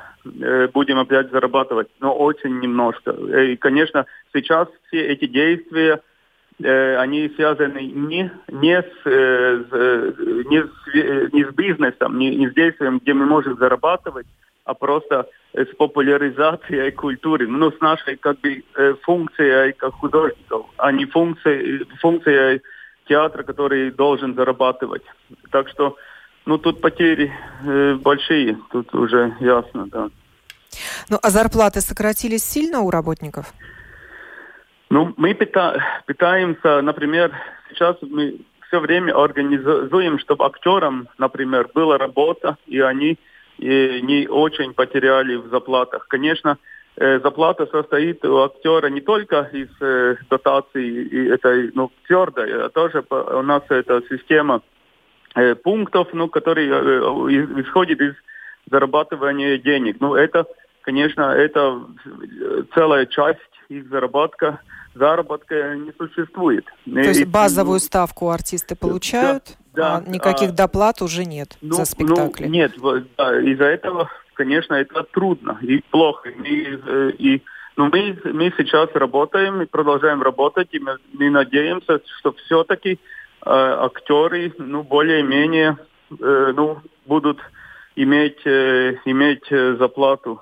будем 0.73 0.99
опять 0.99 1.31
зарабатывать, 1.31 1.87
но 1.99 2.13
очень 2.13 2.59
немножко. 2.59 3.11
И, 3.11 3.55
конечно, 3.55 4.05
сейчас 4.33 4.67
все 4.87 5.07
эти 5.07 5.25
действия 5.25 6.01
они 6.63 7.29
связаны 7.35 7.79
не, 7.79 8.31
не, 8.47 8.81
с, 8.81 9.05
э, 9.05 9.63
э, 9.71 10.11
не, 10.49 10.63
с, 10.63 11.33
не 11.33 11.45
с 11.45 11.53
бизнесом, 11.53 12.17
не, 12.17 12.35
не 12.35 12.49
с 12.49 12.53
действием, 12.53 12.99
где 12.99 13.13
мы 13.13 13.25
можем 13.25 13.57
зарабатывать, 13.57 14.25
а 14.65 14.73
просто 14.73 15.27
с 15.53 15.67
популяризацией 15.77 16.91
культуры, 16.91 17.47
ну, 17.47 17.71
с 17.71 17.79
нашей 17.79 18.17
как 18.17 18.39
бы 18.39 18.63
функцией 19.03 19.73
как 19.73 19.93
художников, 19.93 20.65
а 20.77 20.91
не 20.91 21.05
функцией, 21.05 21.85
функцией 22.01 22.61
театра, 23.07 23.43
который 23.43 23.91
должен 23.91 24.35
зарабатывать. 24.35 25.03
Так 25.51 25.69
что, 25.69 25.95
ну, 26.45 26.57
тут 26.57 26.81
потери 26.81 27.31
большие, 28.01 28.57
тут 28.71 28.93
уже 28.93 29.35
ясно, 29.39 29.87
да. 29.87 30.09
Ну, 31.09 31.17
а 31.21 31.29
зарплаты 31.29 31.81
сократились 31.81 32.43
сильно 32.43 32.81
у 32.81 32.91
работников? 32.91 33.53
Ну, 34.89 35.13
мы 35.17 35.35
пытаемся, 35.35 36.81
например, 36.81 37.31
сейчас 37.69 37.97
мы 38.01 38.39
все 38.67 38.79
время 38.79 39.13
организуем, 39.13 40.19
чтобы 40.19 40.45
актерам, 40.45 41.09
например, 41.17 41.69
была 41.73 41.97
работа, 41.97 42.57
и 42.67 42.79
они 42.79 43.17
и 43.57 44.01
не 44.01 44.27
очень 44.27 44.73
потеряли 44.73 45.35
в 45.35 45.47
заплатах. 45.47 46.07
Конечно, 46.07 46.57
э, 46.95 47.19
заплата 47.19 47.65
состоит 47.65 48.23
у 48.23 48.43
актера 48.43 48.87
не 48.87 49.01
только 49.01 49.49
из 49.51 49.69
э, 49.81 50.15
дотации 50.29 50.87
и 50.87 51.27
этой, 51.27 51.71
ну, 51.73 51.91
твердой, 52.05 52.65
а 52.65 52.69
тоже 52.69 53.03
у 53.09 53.41
нас 53.41 53.63
эта 53.69 54.01
система 54.09 54.61
э, 55.35 55.55
пунктов, 55.55 56.09
ну, 56.13 56.29
которые 56.29 56.69
э, 56.69 57.61
исходит 57.61 57.99
из 57.99 58.13
зарабатывания 58.69 59.57
денег. 59.57 59.97
Ну, 59.99 60.13
это, 60.13 60.45
конечно, 60.81 61.33
это 61.33 61.81
целая 62.75 63.05
часть 63.07 63.39
их 63.69 63.87
заработка 63.89 64.59
заработка 64.97 65.75
не 65.75 65.91
существует. 65.97 66.65
То 66.85 66.99
есть 66.99 67.25
базовую 67.25 67.79
ставку 67.79 68.29
артисты 68.29 68.75
получают, 68.75 69.57
да, 69.73 69.97
а 69.97 70.09
никаких 70.09 70.49
а, 70.49 70.53
доплат 70.53 71.01
уже 71.01 71.25
нет 71.25 71.57
ну, 71.61 71.75
за 71.75 71.85
спектакли? 71.85 72.45
Ну, 72.45 72.51
нет, 72.51 72.73
да, 73.17 73.39
из-за 73.41 73.65
этого, 73.65 74.09
конечно, 74.33 74.73
это 74.73 75.03
трудно 75.03 75.57
и 75.61 75.81
плохо. 75.91 76.29
И, 76.29 76.79
э, 76.85 77.11
и, 77.17 77.43
но 77.75 77.89
мы, 77.89 78.17
мы 78.23 78.53
сейчас 78.57 78.89
работаем 78.93 79.61
и 79.61 79.65
продолжаем 79.65 80.21
работать, 80.21 80.69
и 80.71 80.79
мы, 80.79 80.97
мы 81.13 81.29
надеемся, 81.29 82.01
что 82.19 82.33
все-таки 82.33 82.93
э, 82.93 82.97
актеры 83.45 84.53
ну, 84.57 84.83
более-менее 84.83 85.77
э, 86.09 86.53
ну, 86.55 86.79
будут 87.05 87.39
иметь, 87.95 88.45
э, 88.45 88.95
иметь 89.05 89.51
э, 89.51 89.75
заплату 89.77 90.41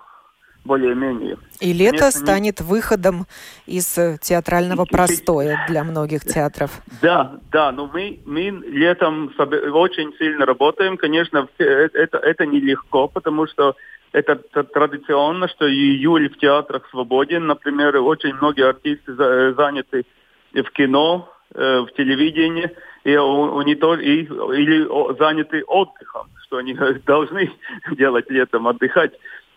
более-менее. 0.65 1.37
И 1.61 1.71
лето 1.71 1.99
Конечно, 1.99 2.19
станет 2.19 2.59
не... 2.59 2.65
выходом 2.65 3.27
из 3.65 3.97
э, 3.97 4.17
театрального 4.19 4.85
простоя 4.85 5.65
для 5.69 5.83
многих 5.83 6.21
театров. 6.25 6.71
Да, 7.01 7.39
да, 7.51 7.71
но 7.71 7.87
мы, 7.87 8.19
мы 8.25 8.49
летом 8.67 9.31
очень 9.37 10.13
сильно 10.17 10.45
работаем. 10.45 10.97
Конечно, 10.97 11.47
э, 11.59 11.63
это, 11.63 12.17
это 12.17 12.45
нелегко, 12.45 13.07
потому 13.07 13.47
что 13.47 13.75
это 14.11 14.35
традиционно, 14.35 15.47
что 15.47 15.69
июль 15.69 16.29
в 16.29 16.37
театрах 16.37 16.87
свободен. 16.89 17.45
Например, 17.45 17.97
очень 17.97 18.33
многие 18.33 18.67
артисты 18.67 19.13
э, 19.17 19.53
заняты 19.55 20.05
в 20.53 20.71
кино, 20.71 21.29
в 21.53 21.87
телевидении, 21.95 22.69
и 23.05 23.15
они 23.15 23.75
тоже, 23.75 24.03
и, 24.03 24.23
или 24.23 25.17
заняты 25.17 25.63
отдыхом, 25.63 26.27
что 26.43 26.57
они 26.57 26.73
должны 27.05 27.51
делать 27.91 28.29
летом, 28.29 28.67
отдыхать 28.67 29.13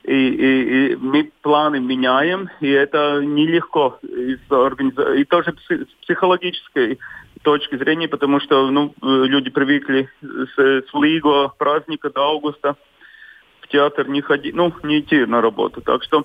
и, 0.08 0.28
и, 0.28 0.92
и 0.92 0.96
мы 0.96 1.30
планы 1.42 1.80
меняем, 1.80 2.48
и 2.60 2.70
это 2.70 3.20
нелегко 3.22 3.98
из 4.02 4.40
организа... 4.50 5.12
и 5.14 5.24
тоже 5.24 5.54
с 5.68 6.04
психологической 6.04 6.98
точки 7.42 7.76
зрения, 7.76 8.08
потому 8.08 8.40
что 8.40 8.70
ну, 8.70 8.94
люди 9.02 9.50
привыкли 9.50 10.08
с, 10.22 10.56
с 10.56 10.94
Лиго 10.94 11.52
праздника 11.58 12.10
до 12.10 12.22
августа 12.22 12.76
в 13.60 13.68
театр 13.68 14.08
не 14.08 14.22
ходить, 14.22 14.54
ну, 14.54 14.72
не 14.82 15.00
идти 15.00 15.26
на 15.26 15.42
работу. 15.42 15.82
Так 15.82 16.02
что 16.04 16.24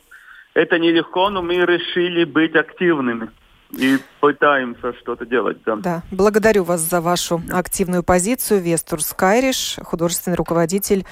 это 0.53 0.79
нелегко, 0.79 1.29
но 1.29 1.41
мы 1.41 1.55
решили 1.55 2.23
быть 2.23 2.55
активными 2.55 3.31
и 3.71 3.97
пытаемся 4.21 4.93
что-то 5.01 5.25
делать. 5.25 5.57
Да. 5.65 5.75
да. 5.75 6.03
Благодарю 6.09 6.63
вас 6.63 6.79
за 6.79 7.01
вашу 7.01 7.41
активную 7.51 8.03
позицию. 8.03 8.61
Вестур 8.61 9.01
Скайриш, 9.01 9.75
художественный 9.83 10.37
руководитель 10.37 11.05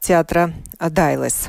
театра 0.00 0.50
Дайлес. 0.78 1.48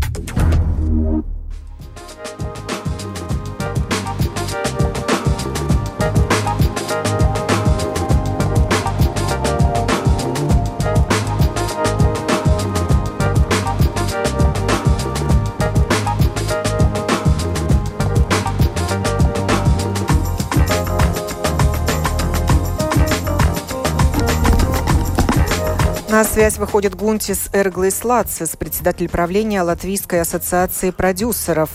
На 26.21 26.25
связь 26.25 26.59
выходит 26.59 26.93
Гунтис 26.93 27.49
Эрглис 27.51 28.03
Лацис, 28.03 28.55
председатель 28.55 29.09
правления 29.09 29.63
Латвийской 29.63 30.21
ассоциации 30.21 30.91
продюсеров 30.91 31.71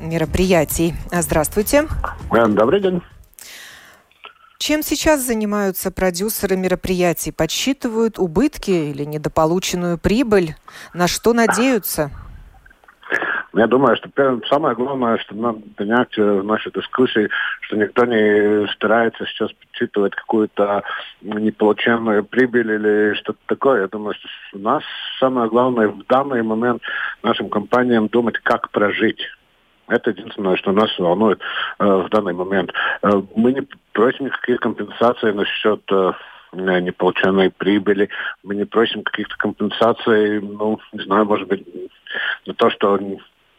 мероприятий. 0.00 0.94
Здравствуйте. 1.12 1.86
Добрый 2.30 2.80
день. 2.80 3.02
Чем 4.56 4.82
сейчас 4.82 5.20
занимаются 5.20 5.90
продюсеры 5.90 6.56
мероприятий? 6.56 7.32
Подсчитывают 7.32 8.18
убытки 8.18 8.70
или 8.70 9.04
недополученную 9.04 9.98
прибыль? 9.98 10.56
На 10.94 11.06
что 11.06 11.34
надеются? 11.34 12.10
Я 13.54 13.66
думаю, 13.66 13.96
что 13.96 14.08
самое 14.48 14.74
главное, 14.74 15.18
что 15.18 15.34
надо 15.34 15.60
понять 15.76 16.16
в 16.16 16.42
нашей 16.42 16.72
дискуссии, 16.72 17.28
что 17.60 17.76
никто 17.76 18.06
не 18.06 18.66
старается 18.72 19.26
сейчас 19.26 19.52
подсчитывать 19.52 20.14
какую-то 20.14 20.82
неполученную 21.20 22.24
прибыль 22.24 22.70
или 22.72 23.14
что-то 23.14 23.38
такое. 23.46 23.82
Я 23.82 23.88
думаю, 23.88 24.14
что 24.14 24.28
у 24.54 24.58
нас 24.58 24.82
самое 25.20 25.50
главное 25.50 25.88
в 25.88 26.06
данный 26.06 26.42
момент 26.42 26.82
нашим 27.22 27.50
компаниям 27.50 28.08
думать, 28.08 28.38
как 28.38 28.70
прожить. 28.70 29.20
Это 29.88 30.10
единственное, 30.10 30.56
что 30.56 30.72
нас 30.72 30.98
волнует 30.98 31.40
э, 31.78 31.84
в 31.84 32.08
данный 32.08 32.32
момент. 32.32 32.72
Э, 33.02 33.20
мы 33.34 33.52
не 33.52 33.66
просим 33.92 34.26
никаких 34.26 34.60
компенсаций 34.60 35.34
насчет 35.34 35.82
э, 35.90 36.12
неполученной 36.54 37.50
прибыли. 37.50 38.08
Мы 38.42 38.54
не 38.54 38.64
просим 38.64 39.02
каких-то 39.02 39.36
компенсаций, 39.36 40.40
ну, 40.40 40.78
не 40.92 41.04
знаю, 41.04 41.26
может 41.26 41.48
быть, 41.48 41.66
на 42.46 42.54
то, 42.54 42.70
что 42.70 42.98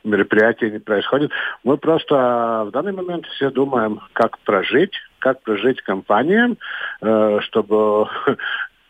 мероприятие 0.04 0.72
не 0.72 0.80
происходит. 0.80 1.32
Мы 1.64 1.78
просто 1.78 2.66
в 2.68 2.72
данный 2.72 2.94
момент 2.94 3.26
все 3.36 3.50
думаем, 3.50 4.02
как 4.14 4.38
прожить, 4.40 4.94
как 5.20 5.42
прожить 5.42 5.82
компаниям, 5.82 6.58
э, 7.02 7.40
чтобы 7.42 8.06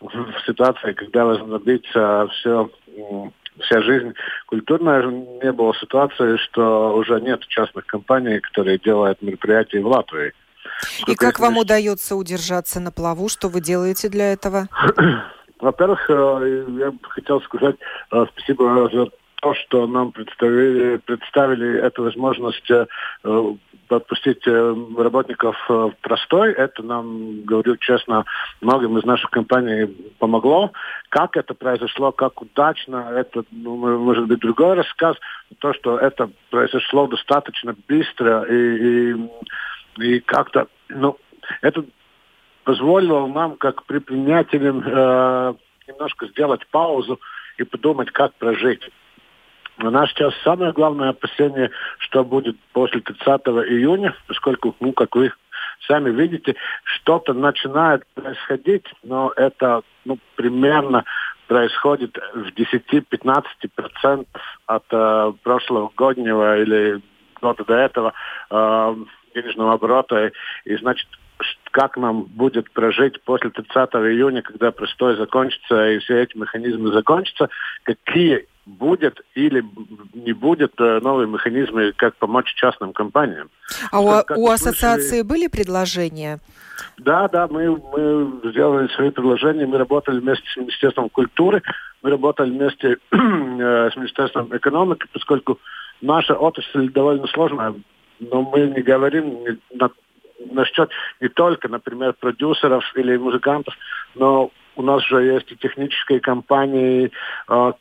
в 0.02 0.46
ситуации, 0.46 0.94
когда 0.94 1.26
возобновится 1.26 2.28
все 2.32 2.70
вся 3.62 3.82
жизнь 3.82 4.14
культурная, 4.48 5.04
не 5.06 5.52
было 5.52 5.76
ситуации, 5.76 6.38
что 6.38 6.96
уже 6.96 7.22
нет 7.22 7.42
частных 7.48 7.86
компаний, 7.86 8.40
которые 8.40 8.80
делают 8.80 9.22
мероприятия 9.22 9.80
в 9.80 9.88
Латвии. 9.88 10.34
И 11.08 11.16
как 11.16 11.40
вам 11.40 11.58
удается 11.58 12.16
удержаться 12.16 12.80
на 12.80 12.92
плаву? 12.92 13.30
Что 13.30 13.50
вы 13.50 13.62
делаете 13.62 14.10
для 14.10 14.34
этого? 14.34 14.68
Во-первых, 15.60 16.10
э, 16.10 16.66
я 16.80 16.94
хотел 17.10 17.42
сказать 17.42 17.76
э, 18.12 18.26
спасибо 18.34 18.90
за 18.92 19.10
то, 19.44 19.54
что 19.56 19.88
нам 19.88 20.14
представили, 20.14 20.98
представили 21.06 21.78
эту 21.78 22.04
возможность 22.04 22.72
э, 22.72 22.86
отпустить 23.90 24.48
э, 24.48 24.76
работников 24.98 25.58
э, 25.68 25.74
в 25.74 25.96
простой, 26.00 26.54
это 26.54 26.82
нам, 26.82 27.42
говорю 27.44 27.76
честно, 27.76 28.24
многим 28.62 28.98
из 28.98 29.04
наших 29.04 29.30
компаний 29.32 29.88
помогло. 30.18 30.72
Как 31.10 31.36
это 31.36 31.54
произошло, 31.56 32.14
как 32.14 32.42
удачно, 32.42 33.12
это, 33.14 33.44
ну, 33.52 33.76
может 33.98 34.28
быть, 34.28 34.40
другой 34.40 34.76
рассказ. 34.76 35.18
То, 35.60 35.74
что 35.74 35.98
это 35.98 36.30
произошло 36.50 37.08
достаточно 37.08 37.76
быстро 37.90 38.44
и, 38.44 39.12
и, 39.12 39.30
и 39.98 40.20
как-то, 40.22 40.68
ну, 40.88 41.18
это 41.60 41.84
позволило 42.64 43.28
нам, 43.28 43.58
как 43.58 43.84
предпринимателям, 43.84 44.82
э, 44.86 45.54
немножко 45.90 46.28
сделать 46.28 46.66
паузу 46.68 47.20
и 47.58 47.64
подумать, 47.66 48.10
как 48.12 48.34
прожить. 48.36 48.90
У 49.80 49.90
нас 49.90 50.10
сейчас 50.10 50.34
самое 50.44 50.72
главное 50.72 51.10
опасение, 51.10 51.72
что 51.98 52.24
будет 52.24 52.58
после 52.74 53.02
30 53.02 53.26
июня, 53.70 54.16
поскольку, 54.28 54.76
ну, 54.80 54.94
как 54.94 55.16
вы 55.16 55.32
сами 55.88 56.12
видите, 56.12 56.56
что-то 56.84 57.34
начинает 57.34 58.06
происходить, 58.14 58.86
но 59.04 59.34
это 59.36 59.82
ну, 60.06 60.20
примерно 60.36 61.06
происходит 61.48 62.18
в 62.34 62.50
10-15% 62.50 64.28
от 64.68 64.84
э, 64.92 65.34
прошлого 65.44 65.92
годнего 65.96 66.60
или 66.60 67.02
года 67.42 67.66
до 67.66 67.74
этого 67.74 68.14
э, 68.50 68.96
денежного 69.36 69.74
оборота. 69.74 70.32
И, 70.66 70.76
значит, 70.78 71.08
как 71.72 71.98
нам 71.98 72.24
будет 72.24 72.72
прожить 72.72 73.22
после 73.24 73.50
30 73.50 73.76
июня, 73.76 74.42
когда 74.42 74.72
простой 74.72 75.18
закончится 75.18 75.90
и 75.90 76.00
все 76.00 76.22
эти 76.22 76.38
механизмы 76.38 76.92
закончатся, 76.92 77.50
какие 77.84 78.48
будет 78.66 79.20
или 79.36 79.64
не 80.14 80.34
будет 80.34 80.74
э, 80.80 81.00
новые 81.02 81.28
механизмы, 81.28 81.94
как 81.96 82.16
помочь 82.16 82.54
частным 82.56 82.94
компаниям. 82.94 83.50
А 83.92 84.00
у, 84.00 84.08
как 84.08 84.38
у 84.38 84.50
ассоциации 84.50 85.22
слышали... 85.22 85.28
были 85.28 85.48
предложения? 85.48 86.40
Да, 86.98 87.28
да, 87.28 87.48
мы, 87.48 87.76
мы 87.76 88.52
сделали 88.52 88.88
свои 88.90 89.10
предложения, 89.12 89.66
мы 89.66 89.78
работали 89.78 90.20
вместе 90.20 90.48
с 90.54 90.58
Министерством 90.58 91.10
культуры, 91.10 91.62
мы 92.02 92.10
работали 92.10 92.52
вместе 92.52 92.98
э, 93.12 93.90
с 93.92 93.96
Министерством 93.96 94.56
экономики, 94.56 95.08
поскольку 95.12 95.60
наша 96.02 96.34
отрасль 96.34 96.90
довольно 96.90 97.28
сложная, 97.28 97.76
но 98.20 98.42
мы 98.44 98.62
не 98.68 98.82
говорим 98.82 99.60
на, 99.74 99.92
насчет 100.52 100.90
не 101.20 101.28
только, 101.28 101.68
например, 101.68 102.14
продюсеров 102.14 102.84
или 102.96 103.18
музыкантов, 103.18 103.76
но 104.16 104.52
у 104.76 104.82
нас 104.82 105.04
же 105.04 105.24
есть 105.24 105.52
и 105.52 105.58
технические 105.58 106.20
компании, 106.20 107.12
э, 107.50 107.74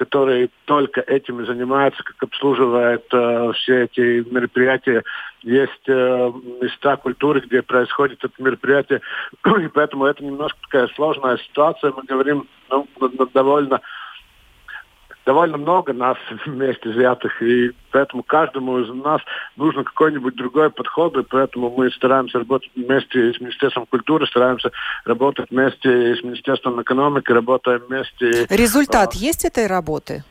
которые 0.00 0.48
только 0.64 1.02
этим 1.02 1.42
и 1.42 1.46
занимаются, 1.46 2.02
как 2.02 2.22
обслуживают 2.22 3.04
э, 3.12 3.52
все 3.52 3.82
эти 3.84 4.26
мероприятия. 4.32 5.02
Есть 5.42 5.86
э, 5.88 6.32
места 6.62 6.96
культуры, 6.96 7.40
где 7.40 7.60
происходит 7.60 8.24
это 8.24 8.32
мероприятие, 8.38 9.02
и 9.44 9.68
поэтому 9.68 10.06
это 10.06 10.24
немножко 10.24 10.58
такая 10.62 10.88
сложная 10.96 11.36
ситуация. 11.36 11.92
Мы 11.94 12.04
говорим 12.04 12.48
ну, 12.70 12.88
довольно 13.34 13.82
довольно 15.30 15.58
много 15.58 15.92
нас 15.92 16.16
вместе 16.46 16.88
взятых, 16.88 17.40
и 17.40 17.70
поэтому 17.92 18.24
каждому 18.24 18.80
из 18.80 18.88
нас 18.92 19.20
нужно 19.56 19.84
какой-нибудь 19.84 20.34
другой 20.34 20.70
подход, 20.70 21.16
и 21.16 21.22
поэтому 21.22 21.70
мы 21.70 21.88
стараемся 21.92 22.38
работать 22.38 22.68
вместе 22.74 23.32
с 23.32 23.40
Министерством 23.40 23.86
культуры, 23.86 24.26
стараемся 24.26 24.72
работать 25.04 25.48
вместе 25.50 26.16
с 26.16 26.24
Министерством 26.24 26.82
экономики, 26.82 27.30
работаем 27.30 27.80
вместе... 27.88 28.46
Результат 28.50 29.10
а, 29.14 29.18
есть 29.18 29.44
этой 29.44 29.68
работы? 29.68 30.24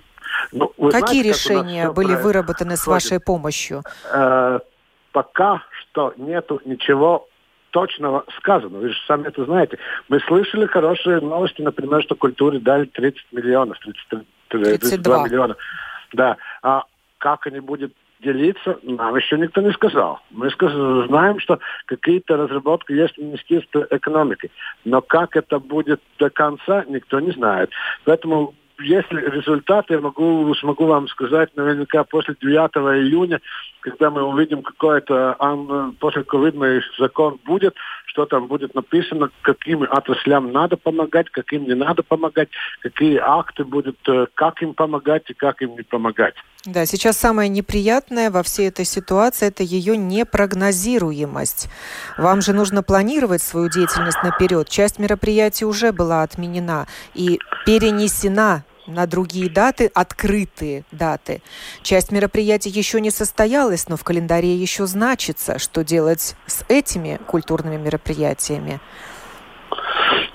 Ну, 0.52 0.68
Какие 0.68 1.22
знаете, 1.22 1.30
решения 1.30 1.86
как 1.86 1.96
были 1.96 2.16
выработаны 2.16 2.76
с 2.76 2.86
вашей 2.86 3.22
помощью? 3.22 3.84
Э, 4.12 4.60
пока 5.14 5.64
что 5.80 6.14
нету 6.18 6.62
ничего 6.66 7.26
точного 7.72 8.26
сказано. 8.38 8.80
Вы 8.80 8.90
же 8.90 8.96
сами 9.08 9.28
это 9.28 9.46
знаете. 9.46 9.78
Мы 10.10 10.20
слышали 10.22 10.66
хорошие 10.66 11.22
новости, 11.22 11.62
например, 11.62 12.02
что 12.04 12.16
культуре 12.16 12.60
дали 12.60 12.86
30 12.86 13.28
миллионов, 13.32 13.78
30, 13.80 14.28
32 14.50 15.28
миллиона. 15.28 15.56
Да. 16.14 16.38
А 16.62 16.84
как 17.18 17.48
они 17.48 17.60
будут 17.60 17.94
делиться, 18.22 18.78
нам 18.84 19.16
еще 19.16 19.38
никто 19.38 19.62
не 19.62 19.72
сказал. 19.72 20.20
Мы 20.32 20.50
знаем, 21.08 21.40
что 21.40 21.60
какие-то 21.86 22.38
разработки 22.38 22.92
есть 22.92 23.16
в 23.16 23.22
Министерстве 23.22 23.88
экономики. 23.90 24.52
Но 24.84 25.02
как 25.02 25.36
это 25.38 25.60
будет 25.60 26.02
до 26.18 26.30
конца, 26.30 26.84
никто 26.88 27.20
не 27.20 27.32
знает. 27.32 27.70
Поэтому 28.04 28.54
если 28.80 29.22
результаты, 29.30 29.96
я 29.96 30.00
могу, 30.00 30.54
смогу 30.56 30.86
вам 30.86 31.08
сказать 31.08 31.56
наверняка 31.56 32.04
после 32.04 32.36
9 32.40 32.54
июня, 33.06 33.42
когда 33.82 34.10
мы 34.10 34.24
увидим 34.24 34.62
какой-то 34.62 35.36
после 36.00 36.24
ковидный 36.24 36.82
закон 36.98 37.40
будет, 37.46 37.76
что 38.06 38.26
там 38.26 38.48
будет 38.48 38.76
написано, 38.76 39.30
каким 39.42 39.84
отраслям 39.84 40.52
надо 40.52 40.78
помогать, 40.78 41.30
каким 41.30 41.64
не 41.64 41.76
надо 41.76 42.04
помогать, 42.04 42.50
какие 42.82 43.18
акты 43.18 43.64
будут, 43.64 43.98
э, 44.08 44.26
как 44.34 44.62
им 44.62 44.74
помогать 44.74 45.30
и 45.30 45.34
как 45.34 45.62
им 45.62 45.76
не 45.76 45.84
помогать. 45.84 46.36
Да, 46.66 46.86
сейчас 46.86 47.18
самое 47.18 47.50
неприятное 47.50 48.32
во 48.32 48.44
всей 48.44 48.68
этой 48.68 48.86
ситуации– 48.86 49.48
это 49.50 49.64
ее 49.64 49.96
непрогнозируемость. 49.96 51.70
Вам 52.18 52.42
же 52.42 52.54
нужно 52.54 52.84
планировать 52.84 53.42
свою 53.42 53.70
деятельность 53.70 54.22
наперед. 54.24 54.68
Часть 54.68 55.00
мероприятий 55.00 55.66
уже 55.66 55.94
была 55.94 56.24
отменена 56.24 56.88
и 57.14 57.40
перенесена 57.66 58.66
на 58.90 59.08
другие 59.08 59.50
даты, 59.50 59.90
открытые 59.94 60.84
даты. 60.92 61.42
Часть 61.82 62.12
мероприятий 62.12 62.70
еще 62.70 63.00
не 63.00 63.12
состоялась, 63.12 63.88
но 63.88 63.98
в 63.98 64.04
календаре 64.04 64.56
еще 64.56 64.86
значится, 64.86 65.60
что 65.60 65.84
делать 65.84 66.36
с 66.46 66.66
этими 66.68 67.20
культурными 67.28 67.78
мероприятиями. 67.78 68.80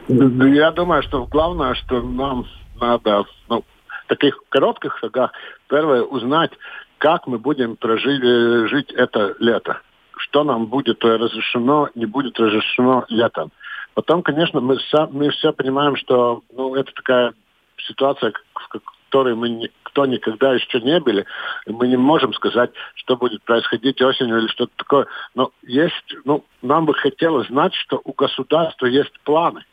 Я 0.08 0.70
думаю, 0.70 1.02
что 1.02 1.24
главное, 1.26 1.74
что 1.74 2.02
нам 2.02 2.46
надо 2.80 3.24
ну, 3.48 3.64
в 4.04 4.08
таких 4.08 4.38
коротких 4.50 4.98
шагах, 4.98 5.32
первое, 5.68 6.02
узнать, 6.02 6.50
как 6.98 7.26
мы 7.26 7.38
будем 7.38 7.76
прожить 7.76 8.22
жить 8.70 8.92
это 8.92 9.34
лето. 9.38 9.80
Что 10.16 10.44
нам 10.44 10.66
будет 10.66 11.02
разрешено, 11.04 11.88
не 11.94 12.06
будет 12.06 12.38
разрешено 12.38 13.04
летом. 13.08 13.50
Потом, 13.94 14.22
конечно, 14.22 14.60
мы, 14.60 14.78
сам, 14.90 15.10
мы 15.12 15.30
все 15.30 15.52
понимаем, 15.52 15.96
что 15.96 16.42
ну, 16.52 16.74
это 16.74 16.92
такая 16.92 17.32
ситуация, 17.78 18.32
в 18.54 18.68
которой 18.68 19.34
мы 19.34 19.48
никто 19.48 20.06
никогда 20.06 20.54
еще 20.54 20.80
не 20.80 20.98
были, 21.00 21.24
мы 21.66 21.86
не 21.88 21.96
можем 21.96 22.32
сказать, 22.34 22.70
что 22.96 23.16
будет 23.16 23.42
происходить 23.42 24.02
осенью 24.02 24.38
или 24.38 24.48
что-то 24.48 24.72
такое. 24.76 25.06
Но 25.34 25.52
есть, 25.62 26.16
ну, 26.24 26.44
нам 26.62 26.86
бы 26.86 26.94
хотелось 26.94 27.48
знать, 27.48 27.74
что 27.74 28.00
у 28.04 28.12
государства 28.12 28.86
есть 28.86 29.12
планы. 29.24 29.64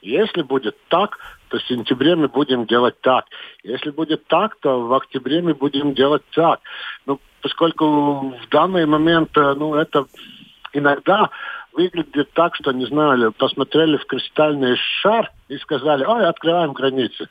Если 0.00 0.42
будет 0.42 0.76
так, 0.88 1.18
то 1.48 1.58
в 1.58 1.62
сентябре 1.64 2.16
мы 2.16 2.28
будем 2.28 2.66
делать 2.66 3.00
так. 3.00 3.26
Если 3.62 3.90
будет 3.90 4.26
так, 4.26 4.56
то 4.60 4.80
в 4.80 4.94
октябре 4.94 5.42
мы 5.42 5.54
будем 5.54 5.94
делать 5.94 6.22
так. 6.34 6.60
Ну, 7.06 7.20
поскольку 7.42 8.30
в 8.30 8.48
данный 8.50 8.86
момент, 8.86 9.36
э, 9.36 9.54
ну, 9.54 9.74
это 9.74 10.06
иногда 10.72 11.30
выглядит 11.72 12.32
так, 12.32 12.54
что, 12.56 12.72
не 12.72 12.86
знаю, 12.86 13.32
посмотрели 13.32 13.96
в 13.96 14.06
кристальный 14.06 14.76
шар 15.00 15.30
и 15.48 15.56
сказали, 15.58 16.04
ой, 16.04 16.26
открываем 16.26 16.72
границы. 16.72 17.28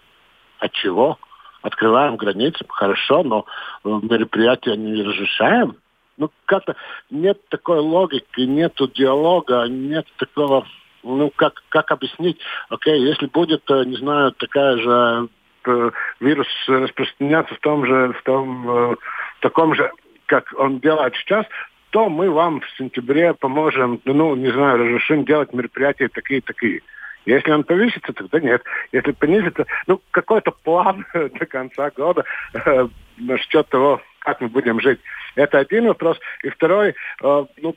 От 0.60 0.72
чего? 0.74 1.18
Открываем 1.62 2.15
границы, 2.15 2.63
хорошо, 2.68 3.24
но 3.24 3.46
э, 3.84 3.89
мероприятия 3.89 4.76
не 4.76 5.02
разрешаем. 5.02 5.76
Ну, 6.18 6.30
как-то 6.46 6.76
нет 7.10 7.39
такой 7.50 7.80
логики, 7.80 8.41
нет 8.41 8.74
диалога, 8.96 9.65
нет 9.68 10.06
такого, 10.18 10.65
ну, 11.04 11.32
как, 11.36 11.63
как 11.70 11.91
объяснить, 11.91 12.39
окей, 12.70 13.02
если 13.02 13.26
будет, 13.26 13.70
э, 13.70 13.84
не 13.86 13.98
знаю, 13.98 14.32
такая 14.34 14.78
же 14.78 15.30
э, 15.65 15.91
вирус 16.20 16.48
распространяться 16.68 17.56
в 17.56 17.60
том 17.60 17.86
же, 17.86 18.13
в 18.13 18.24
том, 18.24 18.65
в 18.65 18.98
таком 19.41 19.76
же, 19.76 19.91
как 20.28 20.54
он 20.58 20.80
делает 20.80 21.15
сейчас, 21.15 21.46
то 21.89 22.10
мы 22.10 22.30
вам 22.30 22.62
в 22.62 22.70
сентябре 22.78 23.34
поможем, 23.34 24.02
ну, 24.06 24.36
не 24.36 24.52
знаю, 24.52 24.80
разрешим 24.80 25.26
делать 25.26 25.54
мероприятия 25.54 26.10
такие-такие. 26.10 26.82
Если 27.25 27.51
он 27.51 27.63
повысится, 27.63 28.13
тогда 28.13 28.39
нет. 28.39 28.63
Если 28.91 29.11
понизится, 29.11 29.65
ну, 29.88 30.01
какой-то 30.11 30.51
план 30.51 31.05
до 31.13 31.45
конца 31.45 31.89
года 31.91 32.23
э, 32.53 32.88
насчет 33.17 33.67
того, 33.69 34.01
как 34.19 34.41
мы 34.41 34.47
будем 34.47 34.79
жить. 34.79 34.99
Это 35.35 35.59
один 35.59 35.88
вопрос. 35.88 36.17
И 36.43 36.49
второй, 36.49 36.95
э, 37.21 37.45
ну, 37.57 37.75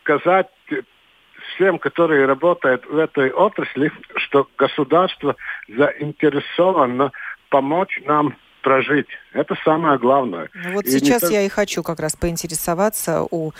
сказать 0.00 0.48
всем, 1.54 1.78
которые 1.78 2.26
работают 2.26 2.84
в 2.86 2.96
этой 2.96 3.30
отрасли, 3.30 3.92
что 4.16 4.48
государство 4.56 5.36
заинтересовано 5.68 7.12
помочь 7.48 8.00
нам 8.04 8.36
прожить. 8.62 9.08
Это 9.32 9.56
самое 9.64 9.98
главное. 9.98 10.48
Ну, 10.54 10.74
вот 10.74 10.84
и 10.84 10.90
сейчас 10.90 11.22
не... 11.22 11.36
я 11.36 11.42
и 11.42 11.48
хочу 11.48 11.82
как 11.82 12.00
раз 12.00 12.14
поинтересоваться 12.16 13.26
у 13.30 13.52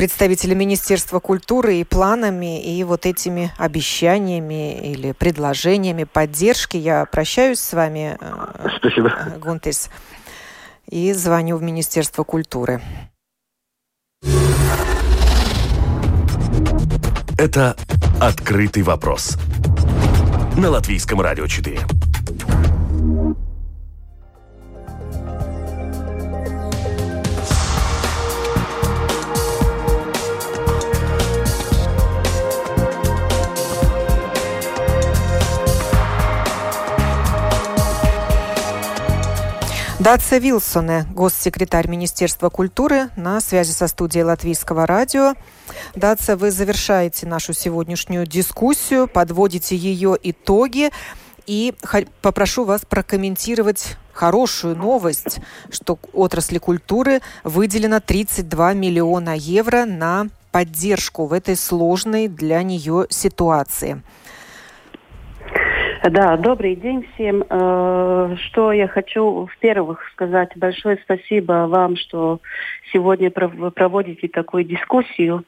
представителя 0.00 0.54
Министерства 0.54 1.20
культуры 1.20 1.76
и 1.76 1.84
планами, 1.84 2.58
и 2.58 2.82
вот 2.84 3.04
этими 3.04 3.52
обещаниями 3.58 4.92
или 4.92 5.12
предложениями 5.12 6.04
поддержки. 6.04 6.78
Я 6.78 7.04
прощаюсь 7.04 7.60
с 7.60 7.74
вами, 7.74 8.16
э, 8.18 8.68
Спасибо. 8.78 9.10
Гунтес, 9.38 9.90
и 10.88 11.12
звоню 11.12 11.58
в 11.58 11.62
Министерство 11.62 12.24
культуры. 12.24 12.80
Это 17.36 17.76
«Открытый 18.18 18.82
вопрос» 18.82 19.36
на 20.56 20.70
Латвийском 20.70 21.20
радио 21.20 21.46
4. 21.46 21.78
Дация 40.00 40.38
Вилсоне, 40.38 41.04
госсекретарь 41.10 41.86
Министерства 41.86 42.48
культуры, 42.48 43.10
на 43.16 43.38
связи 43.42 43.72
со 43.72 43.86
студией 43.86 44.24
Латвийского 44.24 44.86
радио. 44.86 45.34
Дация, 45.94 46.36
вы 46.36 46.50
завершаете 46.50 47.26
нашу 47.26 47.52
сегодняшнюю 47.52 48.26
дискуссию, 48.26 49.08
подводите 49.08 49.76
ее 49.76 50.16
итоги. 50.22 50.88
И 51.46 51.74
попрошу 52.22 52.64
вас 52.64 52.80
прокомментировать 52.88 53.98
хорошую 54.14 54.74
новость, 54.74 55.40
что 55.70 55.98
отрасли 56.14 56.56
культуры 56.56 57.20
выделено 57.44 58.00
32 58.00 58.72
миллиона 58.72 59.36
евро 59.36 59.84
на 59.84 60.28
поддержку 60.50 61.26
в 61.26 61.34
этой 61.34 61.56
сложной 61.56 62.28
для 62.28 62.62
нее 62.62 63.06
ситуации. 63.10 64.02
Да, 66.02 66.38
добрый 66.38 66.76
день 66.76 67.06
всем. 67.12 67.44
Э, 67.50 68.34
что 68.46 68.72
я 68.72 68.88
хочу, 68.88 69.44
в-первых, 69.44 70.02
сказать 70.12 70.50
большое 70.56 70.98
спасибо 71.04 71.66
вам, 71.68 71.96
что 71.96 72.40
сегодня 72.90 73.30
проводите 73.30 74.28
такую 74.28 74.64
дискуссию. 74.64 75.44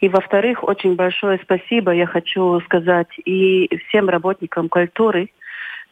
И, 0.00 0.08
во-вторых, 0.08 0.64
очень 0.64 0.96
большое 0.96 1.38
спасибо 1.44 1.92
я 1.92 2.06
хочу 2.06 2.60
сказать 2.62 3.10
и 3.24 3.70
всем 3.86 4.08
работникам 4.08 4.68
культуры, 4.68 5.30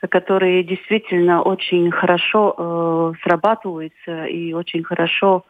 которые 0.08 0.64
действительно 0.64 1.42
очень 1.42 1.88
хорошо 1.92 2.54
э, 2.58 3.12
срабатываются 3.22 4.24
и 4.24 4.52
очень 4.52 4.82
хорошо 4.82 5.44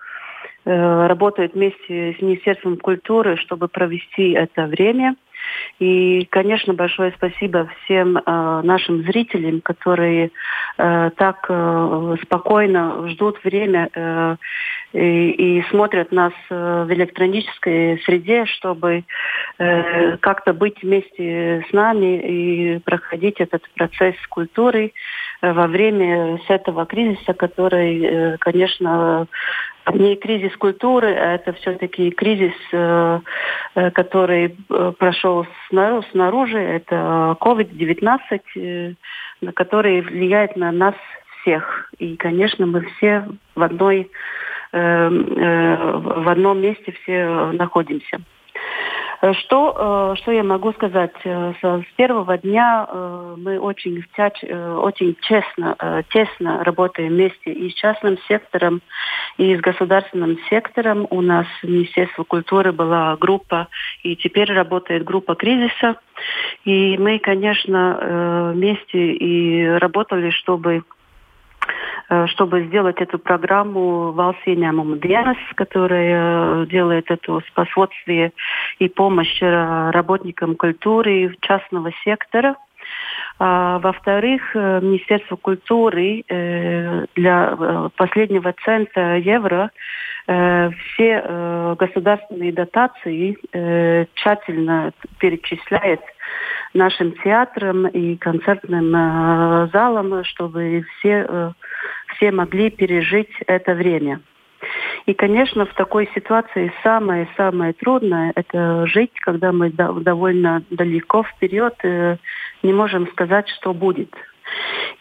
э, 0.67 1.07
работают 1.07 1.55
вместе 1.55 2.15
с 2.19 2.21
Министерством 2.21 2.77
культуры, 2.77 3.39
чтобы 3.39 3.69
провести 3.69 4.33
это 4.33 4.67
время– 4.67 5.17
и, 5.79 6.27
конечно, 6.31 6.75
большое 6.75 7.13
спасибо 7.17 7.69
всем 7.85 8.19
э, 8.19 8.23
нашим 8.63 9.03
зрителям, 9.03 9.61
которые 9.61 10.31
э, 10.79 11.11
так 11.17 11.47
э, 11.49 12.17
спокойно 12.23 13.09
ждут 13.09 13.43
время 13.45 13.89
э, 13.95 14.37
и, 14.93 15.59
и 15.59 15.63
смотрят 15.71 16.13
нас 16.13 16.33
э, 16.51 16.85
в 16.87 16.93
электронической 16.93 18.01
среде, 18.05 18.45
чтобы 18.47 19.05
э, 19.59 20.17
как-то 20.19 20.53
быть 20.53 20.83
вместе 20.83 21.65
с 21.69 21.73
нами 21.73 22.21
и 22.21 22.79
проходить 22.81 23.41
этот 23.41 23.63
процесс 23.75 24.17
культуры 24.29 24.93
э, 25.43 25.53
во 25.53 25.67
время 25.67 26.39
с 26.47 26.51
этого 26.51 26.87
кризиса, 26.87 27.35
который, 27.35 28.05
э, 28.05 28.37
конечно, 28.39 29.29
не 29.93 30.17
кризис 30.17 30.57
культуры, 30.57 31.09
а 31.15 31.35
это 31.35 31.53
все-таки 31.55 32.11
кризис, 32.11 32.55
э, 32.73 33.21
который 33.95 34.57
э, 34.69 34.93
снаружи. 36.11 36.59
Это 36.59 37.37
COVID-19, 37.41 38.97
на 39.41 39.53
который 39.53 40.01
влияет 40.01 40.57
на 40.57 40.73
нас 40.73 40.95
всех. 41.41 41.91
И, 41.99 42.17
конечно, 42.17 42.67
мы 42.67 42.83
все 42.83 43.27
в 43.55 43.63
одной 43.63 44.11
в 44.73 46.31
одном 46.31 46.61
месте 46.61 46.93
все 47.03 47.51
находимся. 47.53 48.21
Что, 49.21 50.15
э, 50.15 50.21
что 50.23 50.33
я 50.33 50.43
могу 50.43 50.73
сказать? 50.73 51.13
Э, 51.25 51.53
с 51.61 51.85
первого 51.97 52.39
дня 52.39 52.87
э, 52.89 53.35
мы 53.37 53.59
очень, 53.59 54.03
очень 54.79 55.17
честно, 55.21 55.77
тесно 56.11 56.65
работаем 56.65 57.11
вместе 57.11 57.53
и 57.53 57.69
с 57.71 57.75
частным 57.75 58.17
сектором, 58.29 58.81
и 59.37 59.55
с 59.55 59.61
государственным 59.61 60.39
сектором. 60.49 61.07
У 61.11 61.21
нас 61.21 61.47
в 61.63 61.69
Министерстве 61.69 62.25
культуры 62.25 62.73
была 62.73 63.17
группа, 63.17 63.69
и 64.03 64.17
теперь 64.17 64.51
работает 64.53 65.05
группа 65.05 65.35
кризиса. 65.35 65.97
И 66.65 66.97
мы, 66.97 67.19
конечно, 67.19 68.53
вместе 68.55 69.13
и 69.13 69.67
работали, 69.67 70.31
чтобы 70.31 70.77
э, 70.77 71.00
чтобы 72.27 72.65
сделать 72.65 73.01
эту 73.01 73.19
программу 73.19 74.13
Валсиниамум 74.13 74.99
Дианас, 74.99 75.37
которая 75.55 76.67
делает 76.67 77.11
это 77.11 77.41
способствие 77.49 78.33
и 78.79 78.89
помощь 78.89 79.41
работникам 79.41 80.57
культуры 80.57 81.37
частного 81.41 81.93
сектора– 82.05 82.57
а, 83.39 83.79
во-вторых, 83.79 84.55
э, 84.55 84.81
Министерство 84.83 85.37
культуры 85.37 86.25
э, 86.29 87.07
для 87.15 87.57
э, 87.59 87.89
последнего 87.97 88.55
цента 88.65 89.17
евро 89.17 89.71
все 90.27 91.75
государственные 91.77 92.53
дотации 92.53 93.37
тщательно 94.15 94.93
перечисляет 95.19 96.01
нашим 96.75 97.13
театрам 97.13 97.87
и 97.87 98.17
концертным 98.17 98.91
залам, 99.73 100.25
чтобы 100.25 100.85
все, 100.99 101.53
все 102.15 102.31
могли 102.33 102.71
пережить 102.71 103.31
это 103.47 103.75
время. 103.75 104.21
И, 105.07 105.15
конечно, 105.15 105.67
в 105.67 105.75
такой 105.75 106.09
ситуации 106.15 106.73
самое-самое 106.83 107.73
трудное– 107.73 108.33
это 108.37 108.87
жить, 108.87 109.13
когда 109.21 109.53
мы 109.53 109.71
довольно 109.71 110.63
далеко 110.71 111.23
вперед 111.23 111.75
э, 111.83 112.17
не 112.63 112.73
можем 112.73 113.09
сказать, 113.09 113.49
что 113.49 113.73
будет. 113.73 114.15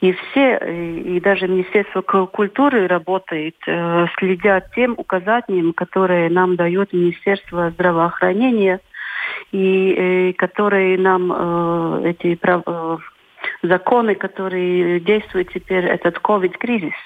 И 0.01 0.13
все, 0.13 0.57
и 0.57 1.19
даже 1.19 1.47
Министерство 1.47 2.01
культуры 2.01 2.87
работает, 2.87 3.55
э, 3.67 4.05
следя 4.17 4.61
тем 4.73 4.93
указаниям, 4.97 5.73
которые 5.73 6.29
нам 6.29 6.55
дает 6.55 6.93
Министерство 6.93 7.71
здравоохранения, 7.71 8.79
и 9.51 9.93
э, 9.93 10.33
которые 10.33 10.97
нам 10.97 12.03
эти 12.05 12.37
законы, 13.63 14.15
которые 14.15 14.99
действуют 14.99 15.51
теперь, 15.53 15.85
этот 15.85 16.17
COVID-кризис– 16.17 16.93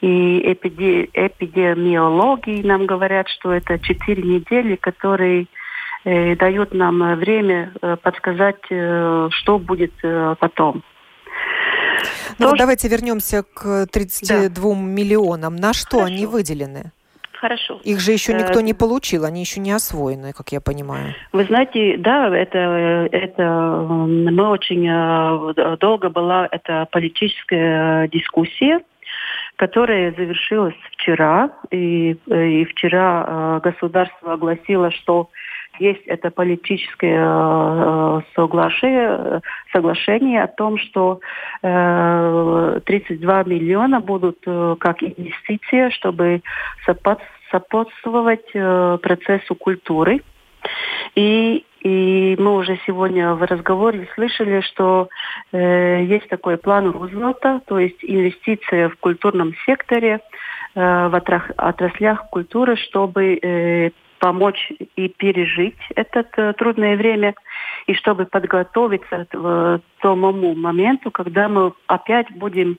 и 0.00 0.52
эпиде, 0.52 1.08
эпидемиологи 1.14 2.62
нам 2.62 2.86
говорят, 2.86 3.28
что 3.28 3.52
это 3.52 3.78
четыре 3.78 4.22
недели, 4.22 4.76
которые 4.76 5.46
э, 6.04 6.36
дают 6.36 6.74
нам 6.74 7.16
время 7.16 7.72
э, 7.80 7.96
подсказать, 8.02 8.60
э, 8.70 9.28
что 9.30 9.58
будет 9.58 9.92
э, 10.02 10.34
потом. 10.38 10.82
Ну, 12.38 12.50
То, 12.50 12.56
давайте 12.56 12.88
вернемся 12.88 13.42
к 13.42 13.86
32 13.86 14.48
да. 14.48 14.80
миллионам. 14.80 15.56
На 15.56 15.72
что 15.72 15.98
Хорошо. 15.98 16.14
они 16.14 16.26
выделены? 16.26 16.92
Хорошо. 17.44 17.78
Их 17.84 18.00
же 18.00 18.12
еще 18.12 18.32
никто 18.32 18.62
не 18.62 18.72
получил, 18.72 19.26
они 19.26 19.40
еще 19.40 19.60
не 19.60 19.70
освоены, 19.70 20.32
как 20.32 20.50
я 20.50 20.62
понимаю. 20.62 21.14
Вы 21.32 21.44
знаете, 21.44 21.98
да, 21.98 22.34
это, 22.34 23.06
это 23.12 23.86
мы 23.86 24.48
очень 24.48 24.88
э, 24.88 25.76
долго 25.76 26.08
была 26.08 26.48
эта 26.50 26.88
политическая 26.90 28.08
дискуссия 28.08 28.80
которая 29.56 30.12
завершилась 30.12 30.74
вчера. 30.92 31.50
И, 31.70 32.16
э, 32.28 32.48
и 32.48 32.64
вчера 32.64 33.24
э, 33.26 33.60
государство 33.62 34.32
огласило, 34.32 34.90
что 34.90 35.28
есть 35.78 36.06
это 36.06 36.30
политическое 36.30 37.18
э, 37.20 38.20
соглашение, 38.34 39.40
соглашение 39.72 40.42
о 40.42 40.48
том, 40.48 40.78
что 40.78 41.20
32 41.62 43.44
миллиона 43.44 44.00
будут 44.00 44.38
как 44.78 45.02
инвестиция, 45.02 45.90
чтобы 45.90 46.42
сопутствовать 47.50 48.52
процессу 48.52 49.54
культуры. 49.54 50.22
И 51.14 51.64
и 51.84 52.34
мы 52.38 52.56
уже 52.56 52.80
сегодня 52.86 53.34
в 53.34 53.42
разговоре 53.42 54.08
слышали, 54.14 54.62
что 54.62 55.10
э, 55.52 56.02
есть 56.04 56.26
такой 56.28 56.56
план 56.56 56.90
Рузвельта, 56.90 57.60
то 57.66 57.78
есть 57.78 57.98
инвестиция 58.02 58.88
в 58.88 58.96
культурном 58.96 59.52
секторе, 59.66 60.20
э, 60.74 61.08
в 61.08 61.14
отраслях 61.58 62.30
культуры, 62.30 62.76
чтобы 62.76 63.34
э, 63.36 63.90
помочь 64.18 64.72
и 64.96 65.08
пережить 65.08 65.78
это 65.94 66.26
э, 66.36 66.52
трудное 66.54 66.96
время, 66.96 67.34
и 67.86 67.94
чтобы 67.94 68.26
подготовиться 68.26 69.26
к 69.30 69.80
тому 70.04 70.54
моменту, 70.54 71.10
когда 71.10 71.48
мы 71.48 71.72
опять 71.86 72.30
будем, 72.36 72.78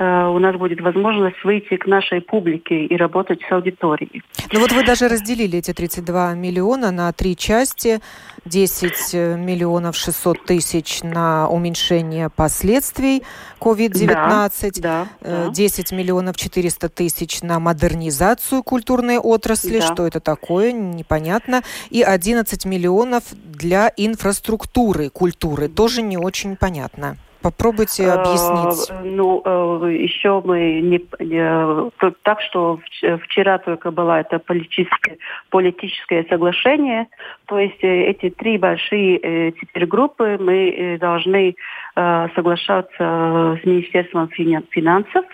э, 0.00 0.26
у 0.26 0.40
нас 0.40 0.56
будет 0.56 0.80
возможность 0.80 1.44
выйти 1.44 1.76
к 1.76 1.86
нашей 1.86 2.20
публике 2.20 2.86
и 2.86 2.96
работать 2.96 3.40
с 3.48 3.52
аудиторией. 3.52 4.22
Ну 4.52 4.58
вот 4.58 4.72
вы 4.72 4.84
даже 4.84 5.06
разделили 5.06 5.58
эти 5.58 5.72
32 5.72 6.34
миллиона 6.34 6.90
на 6.90 7.12
три 7.12 7.36
части. 7.36 8.00
10 8.44 9.14
э, 9.14 9.36
миллионов 9.36 9.96
600 9.96 10.44
тысяч 10.44 11.02
на 11.02 11.48
уменьшение 11.48 12.28
последствий 12.28 13.22
COVID-19, 13.60 14.80
да, 14.80 15.06
да, 15.22 15.48
10 15.50 15.92
миллионов 15.92 16.36
400 16.36 16.88
тысяч 16.90 17.40
на 17.42 17.58
модернизацию 17.58 18.62
культурной 18.62 19.18
отрасли, 19.18 19.78
да. 19.78 19.86
что 19.86 20.06
это 20.06 20.20
такое, 20.20 20.72
непонятно, 20.72 21.62
и 21.88 22.02
11 22.02 22.66
миллионов 22.66 23.22
для 23.32 23.90
инфраструктуры 23.96 25.08
культуры, 25.08 25.68
тоже 25.68 26.02
не 26.02 26.18
очень 26.18 26.56
понятно. 26.64 27.16
Попробуйте 27.42 28.04
а, 28.08 28.14
объяснить. 28.14 28.90
Ну, 29.04 29.42
э, 29.44 29.92
еще 29.92 30.40
мы 30.42 30.80
не, 30.80 30.98
не 31.20 31.90
так, 32.22 32.40
что 32.40 32.80
вчера 33.24 33.58
только 33.58 33.90
было 33.90 34.20
это 34.20 34.38
политическое, 34.38 35.18
политическое 35.50 36.24
соглашение. 36.30 37.06
То 37.44 37.58
есть 37.58 37.84
э, 37.84 38.04
эти 38.06 38.30
три 38.30 38.56
большие 38.56 39.18
э, 39.18 39.52
теперь 39.60 39.84
группы 39.86 40.38
мы 40.40 40.96
должны 40.98 41.54
соглашаться 41.94 42.98
с 42.98 43.64
Министерством 43.64 44.28
финансов 44.30 45.24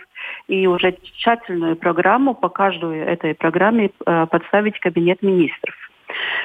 и 0.49 0.67
уже 0.67 0.95
тщательную 1.03 1.77
программу 1.77 2.35
по 2.35 2.51
каждой 2.51 2.99
этой 2.99 3.35
программе 3.35 3.89
подставить 4.05 4.79
кабинет 4.79 5.23
министров. 5.23 5.75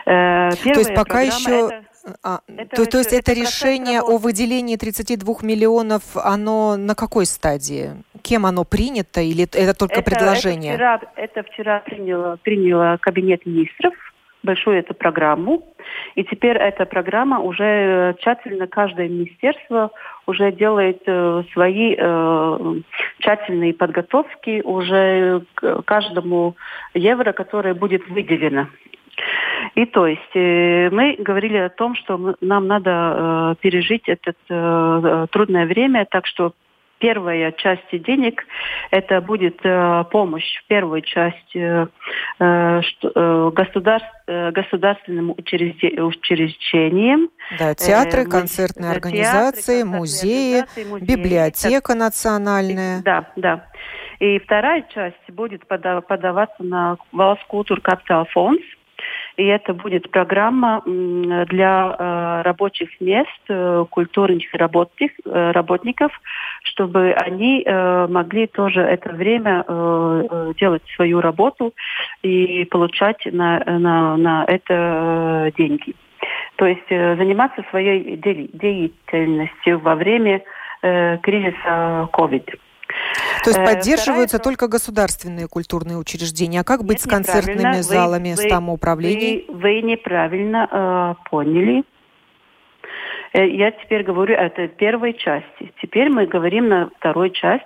Первая 0.06 0.52
То 0.52 0.80
есть 0.80 0.96
пока 0.96 1.22
еще... 1.22 1.68
Это 1.68 1.85
а, 2.24 2.40
это, 2.48 2.76
то, 2.76 2.86
то 2.86 2.98
есть 3.00 3.14
это, 3.14 3.32
это 3.32 3.42
решение 3.42 4.02
о 4.02 4.18
выделении 4.18 4.76
32 4.76 5.36
миллионов, 5.42 6.04
оно 6.16 6.78
на 6.78 6.96
какой 6.96 7.26
стадии? 7.26 7.92
Кем 8.22 8.46
оно 8.46 8.64
принято 8.64 9.22
или 9.22 9.44
это 9.44 9.74
только 9.74 10.00
это, 10.00 10.12
предложение? 10.12 10.74
Это 10.74 10.98
вчера, 10.98 11.14
это 11.16 11.44
вчера 11.44 11.80
приняло, 11.80 12.38
приняло 12.38 12.98
кабинет 13.02 13.46
министров 13.46 13.94
большую 14.44 14.78
эту 14.78 14.94
программу. 14.94 15.64
И 16.16 16.24
теперь 16.24 16.58
эта 16.58 16.86
программа 16.86 17.40
уже 17.40 18.16
тщательно, 18.20 18.68
каждое 18.68 19.10
министерство 19.10 19.92
уже 20.28 20.52
делает 20.52 21.02
э, 21.06 21.44
свои 21.54 21.96
э, 21.98 22.76
тщательные 23.20 23.74
подготовки 23.74 24.62
уже 24.62 25.44
к 25.56 25.82
каждому 25.84 26.56
евро, 26.94 27.34
которое 27.34 27.74
будет 27.74 28.08
выделено. 28.08 28.68
И 29.76 29.86
то 29.86 30.08
есть 30.08 30.36
э, 30.36 30.90
мы 30.90 31.16
говорили 31.20 31.58
о 31.58 31.70
том, 31.70 31.96
что 31.96 32.36
нам 32.40 32.68
надо 32.68 32.92
э, 32.92 33.56
пережить 33.60 34.08
это 34.08 34.34
э, 34.50 35.28
трудное 35.32 35.66
время, 35.66 36.08
так 36.10 36.26
что 36.26 36.54
первая 37.00 37.52
часть 37.52 37.92
денег 37.92 38.46
это 38.92 39.20
будет 39.20 39.60
э, 39.64 40.06
помощь 40.12 40.60
в 40.64 40.68
первую 40.68 41.02
часть 41.02 41.56
э, 41.56 41.88
э, 42.40 42.82
государств, 43.54 44.10
э, 44.28 44.52
государственным 44.52 45.32
учреждениям. 45.32 47.30
Да, 47.60 47.76
театры, 47.76 48.22
э, 48.22 48.26
концертные 48.26 48.92
э, 48.92 48.96
организации, 48.96 49.82
театры, 49.82 50.00
музеи, 50.00 50.60
организации, 50.60 50.84
музеи, 50.86 51.06
библиотека 51.06 51.92
это, 51.92 52.00
национальная. 52.00 53.02
Да, 53.04 53.30
да. 53.36 53.66
И 54.20 54.40
вторая 54.40 54.86
часть 54.94 55.30
будет 55.30 55.68
подаваться 55.68 56.64
на 56.64 56.96
Валскультур 57.12 57.82
Капитал 57.82 58.26
Фонд 58.32 58.62
и 59.38 59.46
это 59.46 59.74
будет 59.74 60.10
программа 60.12 60.82
для 60.86 61.96
э, 61.98 62.42
рабочих 62.44 62.90
мест, 63.02 63.30
э, 63.50 63.86
культурных 63.90 64.44
э, 64.54 65.52
работников, 65.52 66.12
чтобы 66.64 67.12
они 67.14 67.66
могли 67.66 68.48
тоже 68.48 68.82
это 68.82 69.14
время 69.14 69.64
делать 70.60 70.82
свою 70.96 71.22
работу 71.22 71.74
и 72.24 72.66
получать 72.66 73.26
на, 73.32 73.60
на, 73.66 74.18
на 74.18 74.46
это 74.46 75.52
деньги. 75.58 75.94
То 76.56 76.66
есть 76.66 76.88
заниматься 76.90 77.64
своей 77.70 78.18
деятельностью 78.18 79.80
во 79.80 79.96
время 79.96 80.42
кризиса 80.82 82.10
COVID. 82.12 82.60
То 83.44 83.50
есть 83.50 83.60
э, 83.60 83.66
поддерживаются 83.66 84.38
Вторая... 84.38 84.44
только 84.44 84.68
государственные 84.68 85.48
культурные 85.48 85.98
учреждения. 85.98 86.62
А 86.62 86.64
как 86.64 86.82
быть 86.84 86.98
Нет, 86.98 87.02
с 87.02 87.08
концертными 87.08 87.82
залами, 87.82 88.30
вы, 88.32 88.38
с 88.38 88.50
самоуправлением? 88.50 89.46
Вы, 89.48 89.56
вы 89.56 89.82
неправильно 89.82 90.68
э, 90.72 91.30
поняли. 91.30 91.84
Э, 93.34 93.48
я 93.48 93.72
теперь 93.72 94.04
говорю 94.04 94.36
это 94.36 94.68
первой 94.68 95.14
части. 95.14 95.74
Теперь 95.82 96.10
мы 96.10 96.26
говорим 96.26 96.70
на 96.70 96.90
второй 96.98 97.32
часть. 97.32 97.66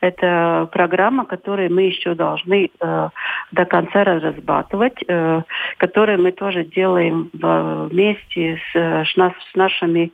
Это 0.00 0.68
программа, 0.72 1.24
которую 1.24 1.72
мы 1.72 1.82
еще 1.82 2.14
должны 2.14 2.70
э, 2.80 3.08
до 3.52 3.64
конца 3.64 4.04
разрабатывать, 4.04 5.02
э, 5.06 5.42
которую 5.78 6.22
мы 6.22 6.32
тоже 6.32 6.64
делаем 6.64 7.30
вместе 7.32 8.58
с, 8.72 9.06
с 9.06 9.54
нашими 9.54 10.12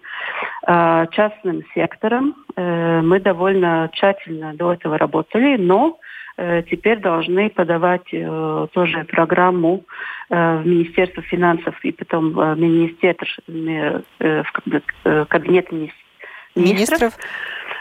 э, 0.66 1.07
частным 1.11 1.62
сектором. 1.74 2.35
Э, 2.57 3.01
мы 3.03 3.20
довольно 3.20 3.91
тщательно 3.93 4.55
до 4.55 4.72
этого 4.72 4.99
работали, 4.99 5.57
но 5.57 5.99
э, 6.37 6.62
теперь 6.70 7.01
должны 7.01 7.51
подавать 7.51 8.12
э, 8.12 8.66
тоже 8.72 9.05
программу 9.05 9.85
э, 10.30 10.59
в 10.59 10.66
Министерство 10.66 11.22
финансов 11.22 11.74
и 11.85 11.93
потом 11.93 12.33
в 12.33 12.55
Министерство, 12.55 13.26
э, 13.49 14.03
в 14.18 15.24
кабинет 15.26 15.72
министров. 15.72 16.03
Министров. 16.55 17.14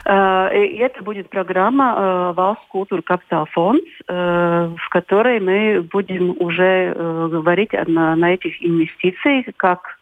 И 0.04 0.78
это 0.80 1.04
будет 1.04 1.30
программа 1.30 2.34
«Валс 2.34 2.58
Культура 2.70 3.02
Капитал 3.02 3.46
Фонд», 3.52 3.84
в 4.08 4.90
которой 4.90 5.40
мы 5.40 5.82
будем 5.82 6.36
уже 6.40 6.94
говорить 7.30 7.74
на, 7.88 8.16
на 8.16 8.34
этих 8.34 8.64
инвестициях, 8.64 9.46
как, 9.58 10.00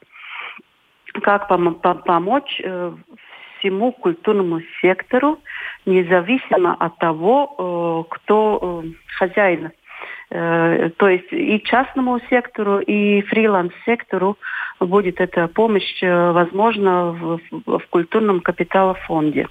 как 1.21 1.49
пом 1.49 1.75
помочь 1.75 2.61
всему 3.59 3.91
культурному 3.91 4.61
сектору, 4.81 5.39
независимо 5.85 6.75
от 6.75 6.97
того, 6.97 8.05
кто 8.09 8.83
хозяин 9.17 9.71
то 10.29 11.09
есть 11.09 11.31
и 11.31 11.59
частному 11.63 12.19
сектору, 12.29 12.79
и 12.79 13.21
фриланс-сектору 13.23 14.37
будет 14.79 15.19
эта 15.19 15.47
помощь 15.47 16.01
возможна 16.01 17.11
в, 17.11 17.39
в 17.65 17.81
культурном 17.89 18.41
капиталофонде. 18.41 19.47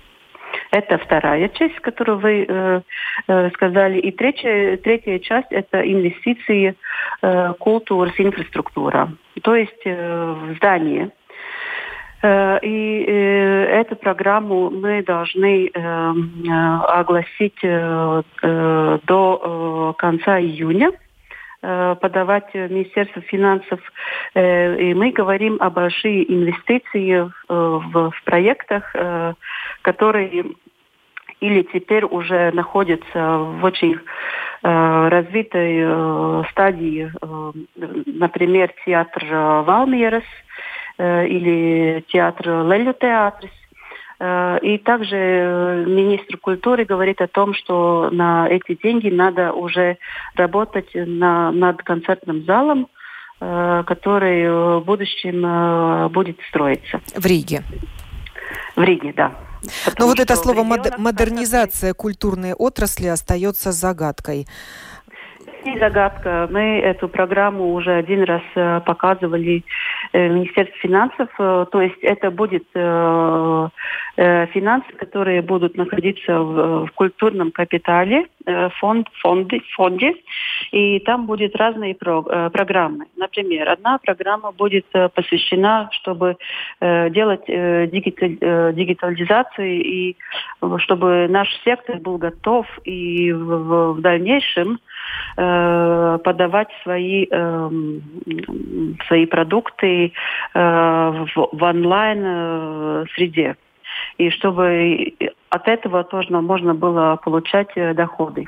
Это 0.71 0.99
вторая 0.99 1.49
часть, 1.49 1.81
которую 1.81 2.19
вы 2.19 2.45
э, 2.47 2.81
э, 3.27 3.51
сказали. 3.51 3.99
И 3.99 4.11
третья, 4.13 4.77
третья 4.77 5.19
часть– 5.19 5.49
это 5.51 5.81
инвестиции 5.81 6.75
э, 7.23 7.55
культуры, 7.59 8.13
инфраструктура. 8.19 9.11
То 9.43 9.55
есть 9.55 9.81
э, 9.85 10.35
в 10.35 10.57
здание. 10.57 11.11
Э, 12.23 12.59
и 12.61 13.05
э, 13.07 13.65
эту 13.81 13.97
программу 13.97 14.69
мы 14.71 15.03
должны 15.03 15.71
огласить 16.89 17.61
до 17.63 18.25
конца 19.97 20.39
июня 20.39 20.93
подавать 21.61 22.55
Министерство 22.55 23.21
финансов. 23.23 23.81
И 24.35 24.95
мы 24.95 25.11
говорим 25.11 25.57
о 25.61 25.71
больших 25.71 26.31
инвестициях 26.31 27.45
в, 27.49 28.11
в 28.11 28.25
проектах, 28.25 28.95
которые 29.83 30.45
или 31.41 31.63
теперь 31.63 32.05
уже 32.05 32.53
находятся 32.53 33.39
в 33.39 33.65
очень 33.65 33.99
развитой 34.63 36.47
стадии, 36.51 37.13
например, 37.75 38.73
театр 38.85 39.25
Э, 40.99 41.27
или 41.27 42.05
театр 42.09 42.67
Лелю 42.67 42.93
Театрис. 42.93 43.53
Э, 44.21 44.59
и 44.63 44.79
также 44.79 45.17
э, 45.17 45.85
министр 45.87 46.39
культуры 46.39 46.85
говорит 46.85 47.21
о 47.21 47.29
том, 47.29 47.55
что 47.55 48.09
на 48.11 48.49
эти 48.49 48.79
деньги 48.83 49.09
надо 49.09 49.53
уже 49.53 49.99
работать 50.35 50.91
на, 50.95 51.53
над 51.53 51.83
концертным 51.83 52.45
залом, 52.45 52.89
который 53.41 54.51
в 54.81 54.85
будущем 54.85 56.11
будет 56.11 56.41
строиться. 56.49 57.01
В 57.15 57.25
Риге. 57.25 57.63
В 58.75 58.83
Риге, 58.83 59.13
да. 59.17 59.31
Но 59.97 60.07
вот 60.07 60.19
это 60.19 60.35
слово 60.35 60.65
модернизация 60.65 61.95
культурной 61.95 62.55
отрасли 62.55 63.07
остается 63.07 63.71
загадкой 63.71 64.49
не 65.69 65.79
загадка. 65.79 66.49
Мы 66.51 66.81
эту 66.81 67.09
программу 67.09 67.73
уже 67.75 67.93
один 67.93 68.25
раз 68.25 68.43
э, 68.55 68.81
показывали 68.85 69.65
э, 70.13 70.29
в 70.29 70.33
Министерстве 70.33 70.79
финансов. 70.81 71.29
Э, 71.39 71.65
то 71.71 71.81
есть 71.81 72.03
это 72.03 72.31
будет 72.31 72.65
финансы, 74.53 74.93
которые 74.99 75.43
будут 75.43 75.77
находиться 75.77 76.41
в, 76.41 76.89
культурном 76.95 77.53
капитале, 77.53 78.27
фонд, 78.81 79.07
фонды, 79.23 79.61
фонде. 79.77 80.15
И 80.73 80.99
там 81.01 81.27
будут 81.27 81.55
разные 81.57 81.95
про, 81.95 82.23
программы. 82.51 83.05
Например, 83.17 83.69
одна 83.69 83.99
программа 83.99 84.53
будет 84.53 84.87
посвящена, 85.15 85.91
чтобы 85.93 86.37
делать 86.81 87.45
дигитализацию 87.47 89.85
и 89.85 90.17
чтобы 90.79 91.29
наш 91.29 91.49
сектор 91.65 91.99
был 91.99 92.17
готов 92.19 92.67
и 92.85 93.33
в 93.33 94.01
дальнейшем 94.01 94.81
э, 95.37 96.19
подавать 96.25 96.69
свои, 96.83 97.27
э, 97.31 97.71
свои 99.07 99.27
продукты 99.27 100.13
э, 100.55 100.61
в, 101.35 101.49
в 101.53 101.63
онлайн-среде. 101.63 103.57
И 104.19 104.31
чтобы 104.31 105.15
от 105.51 105.69
этого 105.69 106.05
тоже 106.05 106.31
можно 106.31 106.75
было 106.75 107.19
получать 107.23 107.71
э, 107.77 107.95
доходы. 107.95 108.47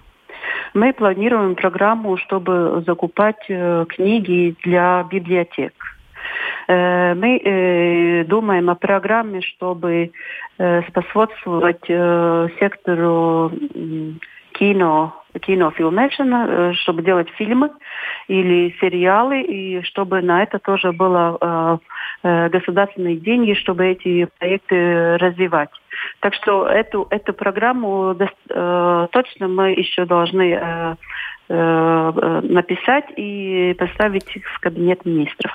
Мы 0.74 0.92
планируем 0.92 1.54
программу, 1.54 2.16
чтобы 2.16 2.82
закупать 2.86 3.44
э, 3.48 3.86
книги 3.88 4.54
для 4.64 5.06
библиотек. 5.10 5.72
Э, 6.68 7.14
мы 7.14 8.24
думаем 8.28 8.70
о 8.70 8.74
программе, 8.74 9.40
чтобы 9.40 10.12
способствовать 10.88 11.86
сектору 12.58 13.50
кино, 14.52 15.19
кинофильмешена, 15.38 16.46
э, 16.48 16.72
чтобы 16.74 17.02
делать 17.02 17.28
фильмы 17.30 17.70
или 18.28 18.74
сериалы, 18.80 19.42
и 19.42 19.82
чтобы 19.82 20.20
на 20.22 20.42
это 20.42 20.58
тоже 20.58 20.92
было 20.92 21.38
э, 21.40 21.78
э, 22.22 22.48
государственные 22.48 23.16
деньги, 23.16 23.54
чтобы 23.54 23.86
эти 23.86 24.28
проекты 24.38 25.16
развивать. 25.18 25.70
Так 26.20 26.34
что 26.34 26.66
эту, 26.66 27.06
эту 27.10 27.32
программу 27.32 28.16
э, 28.18 29.06
точно 29.12 29.48
мы 29.48 29.70
еще 29.70 30.04
должны 30.04 30.52
э, 30.52 30.94
э, 31.48 32.40
написать 32.42 33.06
и 33.16 33.74
поставить 33.78 34.38
в 34.54 34.60
кабинет 34.60 35.04
министров. 35.04 35.52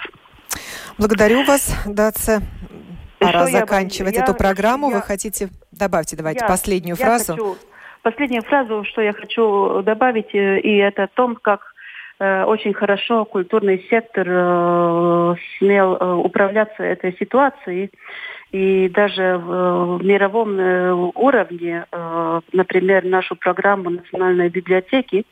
Благодарю 0.98 1.44
вас, 1.44 1.76
Даца. 1.86 2.42
Пора 3.20 3.48
заканчивать 3.48 4.16
я, 4.16 4.24
эту 4.24 4.34
программу. 4.34 4.90
Я, 4.90 4.98
Вы 4.98 5.02
хотите... 5.02 5.50
Добавьте, 5.72 6.16
давайте, 6.16 6.42
я, 6.42 6.48
последнюю 6.48 6.96
я 6.98 7.06
фразу. 7.06 7.34
Хочу 7.34 7.58
Последнюю 8.06 8.44
фразу, 8.44 8.84
что 8.84 9.02
я 9.02 9.14
хочу 9.14 9.82
добавить, 9.82 10.36
э, 10.36 10.60
и 10.60 10.78
это 10.78 11.06
о 11.06 11.08
том, 11.08 11.36
как 11.36 11.74
э, 12.20 12.44
очень 12.44 12.72
хорошо 12.72 13.26
культурный 13.26 13.84
сектор 13.90 14.28
э, 14.30 15.36
смел 15.58 15.98
э, 16.00 16.14
управляться 16.14 16.84
этой 16.84 17.18
ситуацией. 17.18 17.90
И 18.52 18.90
даже 18.90 19.40
в, 19.40 19.98
в 19.98 20.06
мировом 20.06 20.60
э, 20.60 20.94
уровне, 21.16 21.86
э, 21.92 22.42
например, 22.54 23.06
нашу 23.06 23.36
программу 23.36 23.90
Национальной 23.90 24.50
библиотеки, 24.50 25.26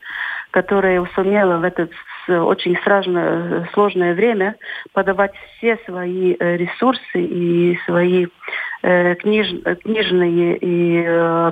которая 0.49 1.05
сумела 1.13 1.57
в 1.57 1.63
это 1.63 1.89
очень 2.27 2.75
сложное, 2.83 3.69
сложное 3.73 4.15
время 4.15 4.55
подавать 4.93 5.33
все 5.57 5.77
свои 5.85 6.35
ресурсы 6.39 7.21
и 7.21 7.77
свои 7.85 8.25
книж, 8.83 9.47
книжные 9.83 10.57
и 10.57 11.03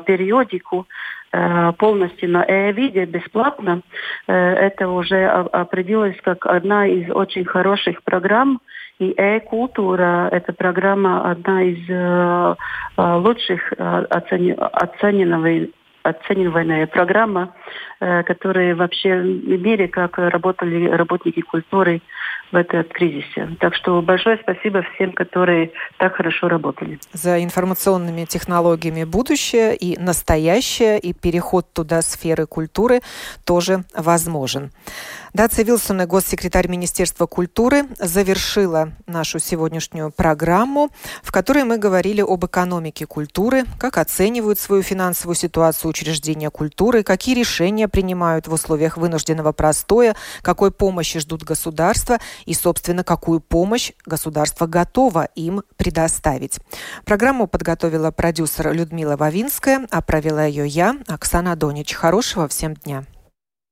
периодику 0.06 0.86
Э, 1.34 1.72
полностью 1.78 2.30
на 2.30 2.44
e-виде 2.44 3.06
бесплатно. 3.06 3.82
Э, 4.28 4.34
это 4.34 4.90
уже 4.90 5.28
определилось 5.28 6.18
как 6.24 6.46
одна 6.46 6.86
из 6.86 7.10
очень 7.10 7.46
хороших 7.46 8.04
программ. 8.04 8.60
И 9.00 9.16
e-культура– 9.18 10.28
это 10.32 10.52
программа 10.52 11.32
одна 11.32 11.64
из 11.64 11.80
э, 11.90 12.56
лучших 12.98 13.74
оцененных 13.78 15.70
оцениваемая 16.04 16.88
программа, 16.88 17.54
которая 18.00 18.76
вообще 18.76 19.22
в 19.22 19.62
мире, 19.62 19.88
как 19.88 20.18
работали 20.18 20.88
работники 20.90 21.42
культуры 21.42 22.02
в 22.52 22.56
этом 22.56 22.84
кризисе. 22.84 23.50
Так 23.60 23.76
что 23.76 24.02
большое 24.02 24.38
спасибо 24.42 24.84
всем, 24.94 25.14
которые 25.14 25.72
так 25.98 26.16
хорошо 26.16 26.48
работали. 26.48 27.00
За 27.14 27.42
информационными 27.42 28.26
технологиями 28.26 29.04
будущее 29.04 29.76
и 29.76 29.98
настоящее, 29.98 31.00
и 31.00 31.14
переход 31.14 31.66
туда 31.74 32.02
сферы 32.02 32.46
культуры 32.46 33.02
тоже 33.46 33.84
возможен. 33.96 34.72
Дация 35.34 35.64
Вилсона, 35.64 36.08
госсекретарь 36.08 36.68
Министерства 36.68 37.26
культуры, 37.26 37.86
завершила 37.98 38.92
нашу 39.08 39.40
сегодняшнюю 39.40 40.12
программу, 40.12 40.90
в 41.24 41.32
которой 41.32 41.64
мы 41.64 41.78
говорили 41.78 42.22
об 42.22 42.46
экономике 42.46 43.06
культуры, 43.06 43.64
как 43.80 43.98
оценивают 43.98 44.60
свою 44.60 44.84
финансовую 44.84 45.36
ситуацию 45.36 45.90
учреждения 45.90 46.50
культуры, 46.50 47.04
какие 47.04 47.34
решения 47.34 47.88
принимают 47.88 48.50
в 48.50 48.54
условиях 48.54 48.98
вынужденного 48.98 49.54
простоя, 49.54 50.18
какой 50.42 50.70
помощи 50.70 51.20
ждут 51.20 51.44
государства 51.44 52.20
и, 52.46 52.54
собственно, 52.54 53.06
какую 53.06 53.40
помощь 53.40 53.94
государство 54.06 54.68
готово 54.68 55.30
им 55.36 55.64
предоставить. 55.78 56.60
Программу 57.06 57.48
подготовила 57.48 58.12
продюсер 58.12 58.74
Людмила 58.74 59.16
Вавинская, 59.16 59.88
а 59.92 60.02
провела 60.02 60.44
ее 60.44 60.68
я, 60.68 60.98
Оксана 61.08 61.56
Донич. 61.56 61.94
Хорошего 61.94 62.50
всем 62.50 62.74
дня. 62.74 63.06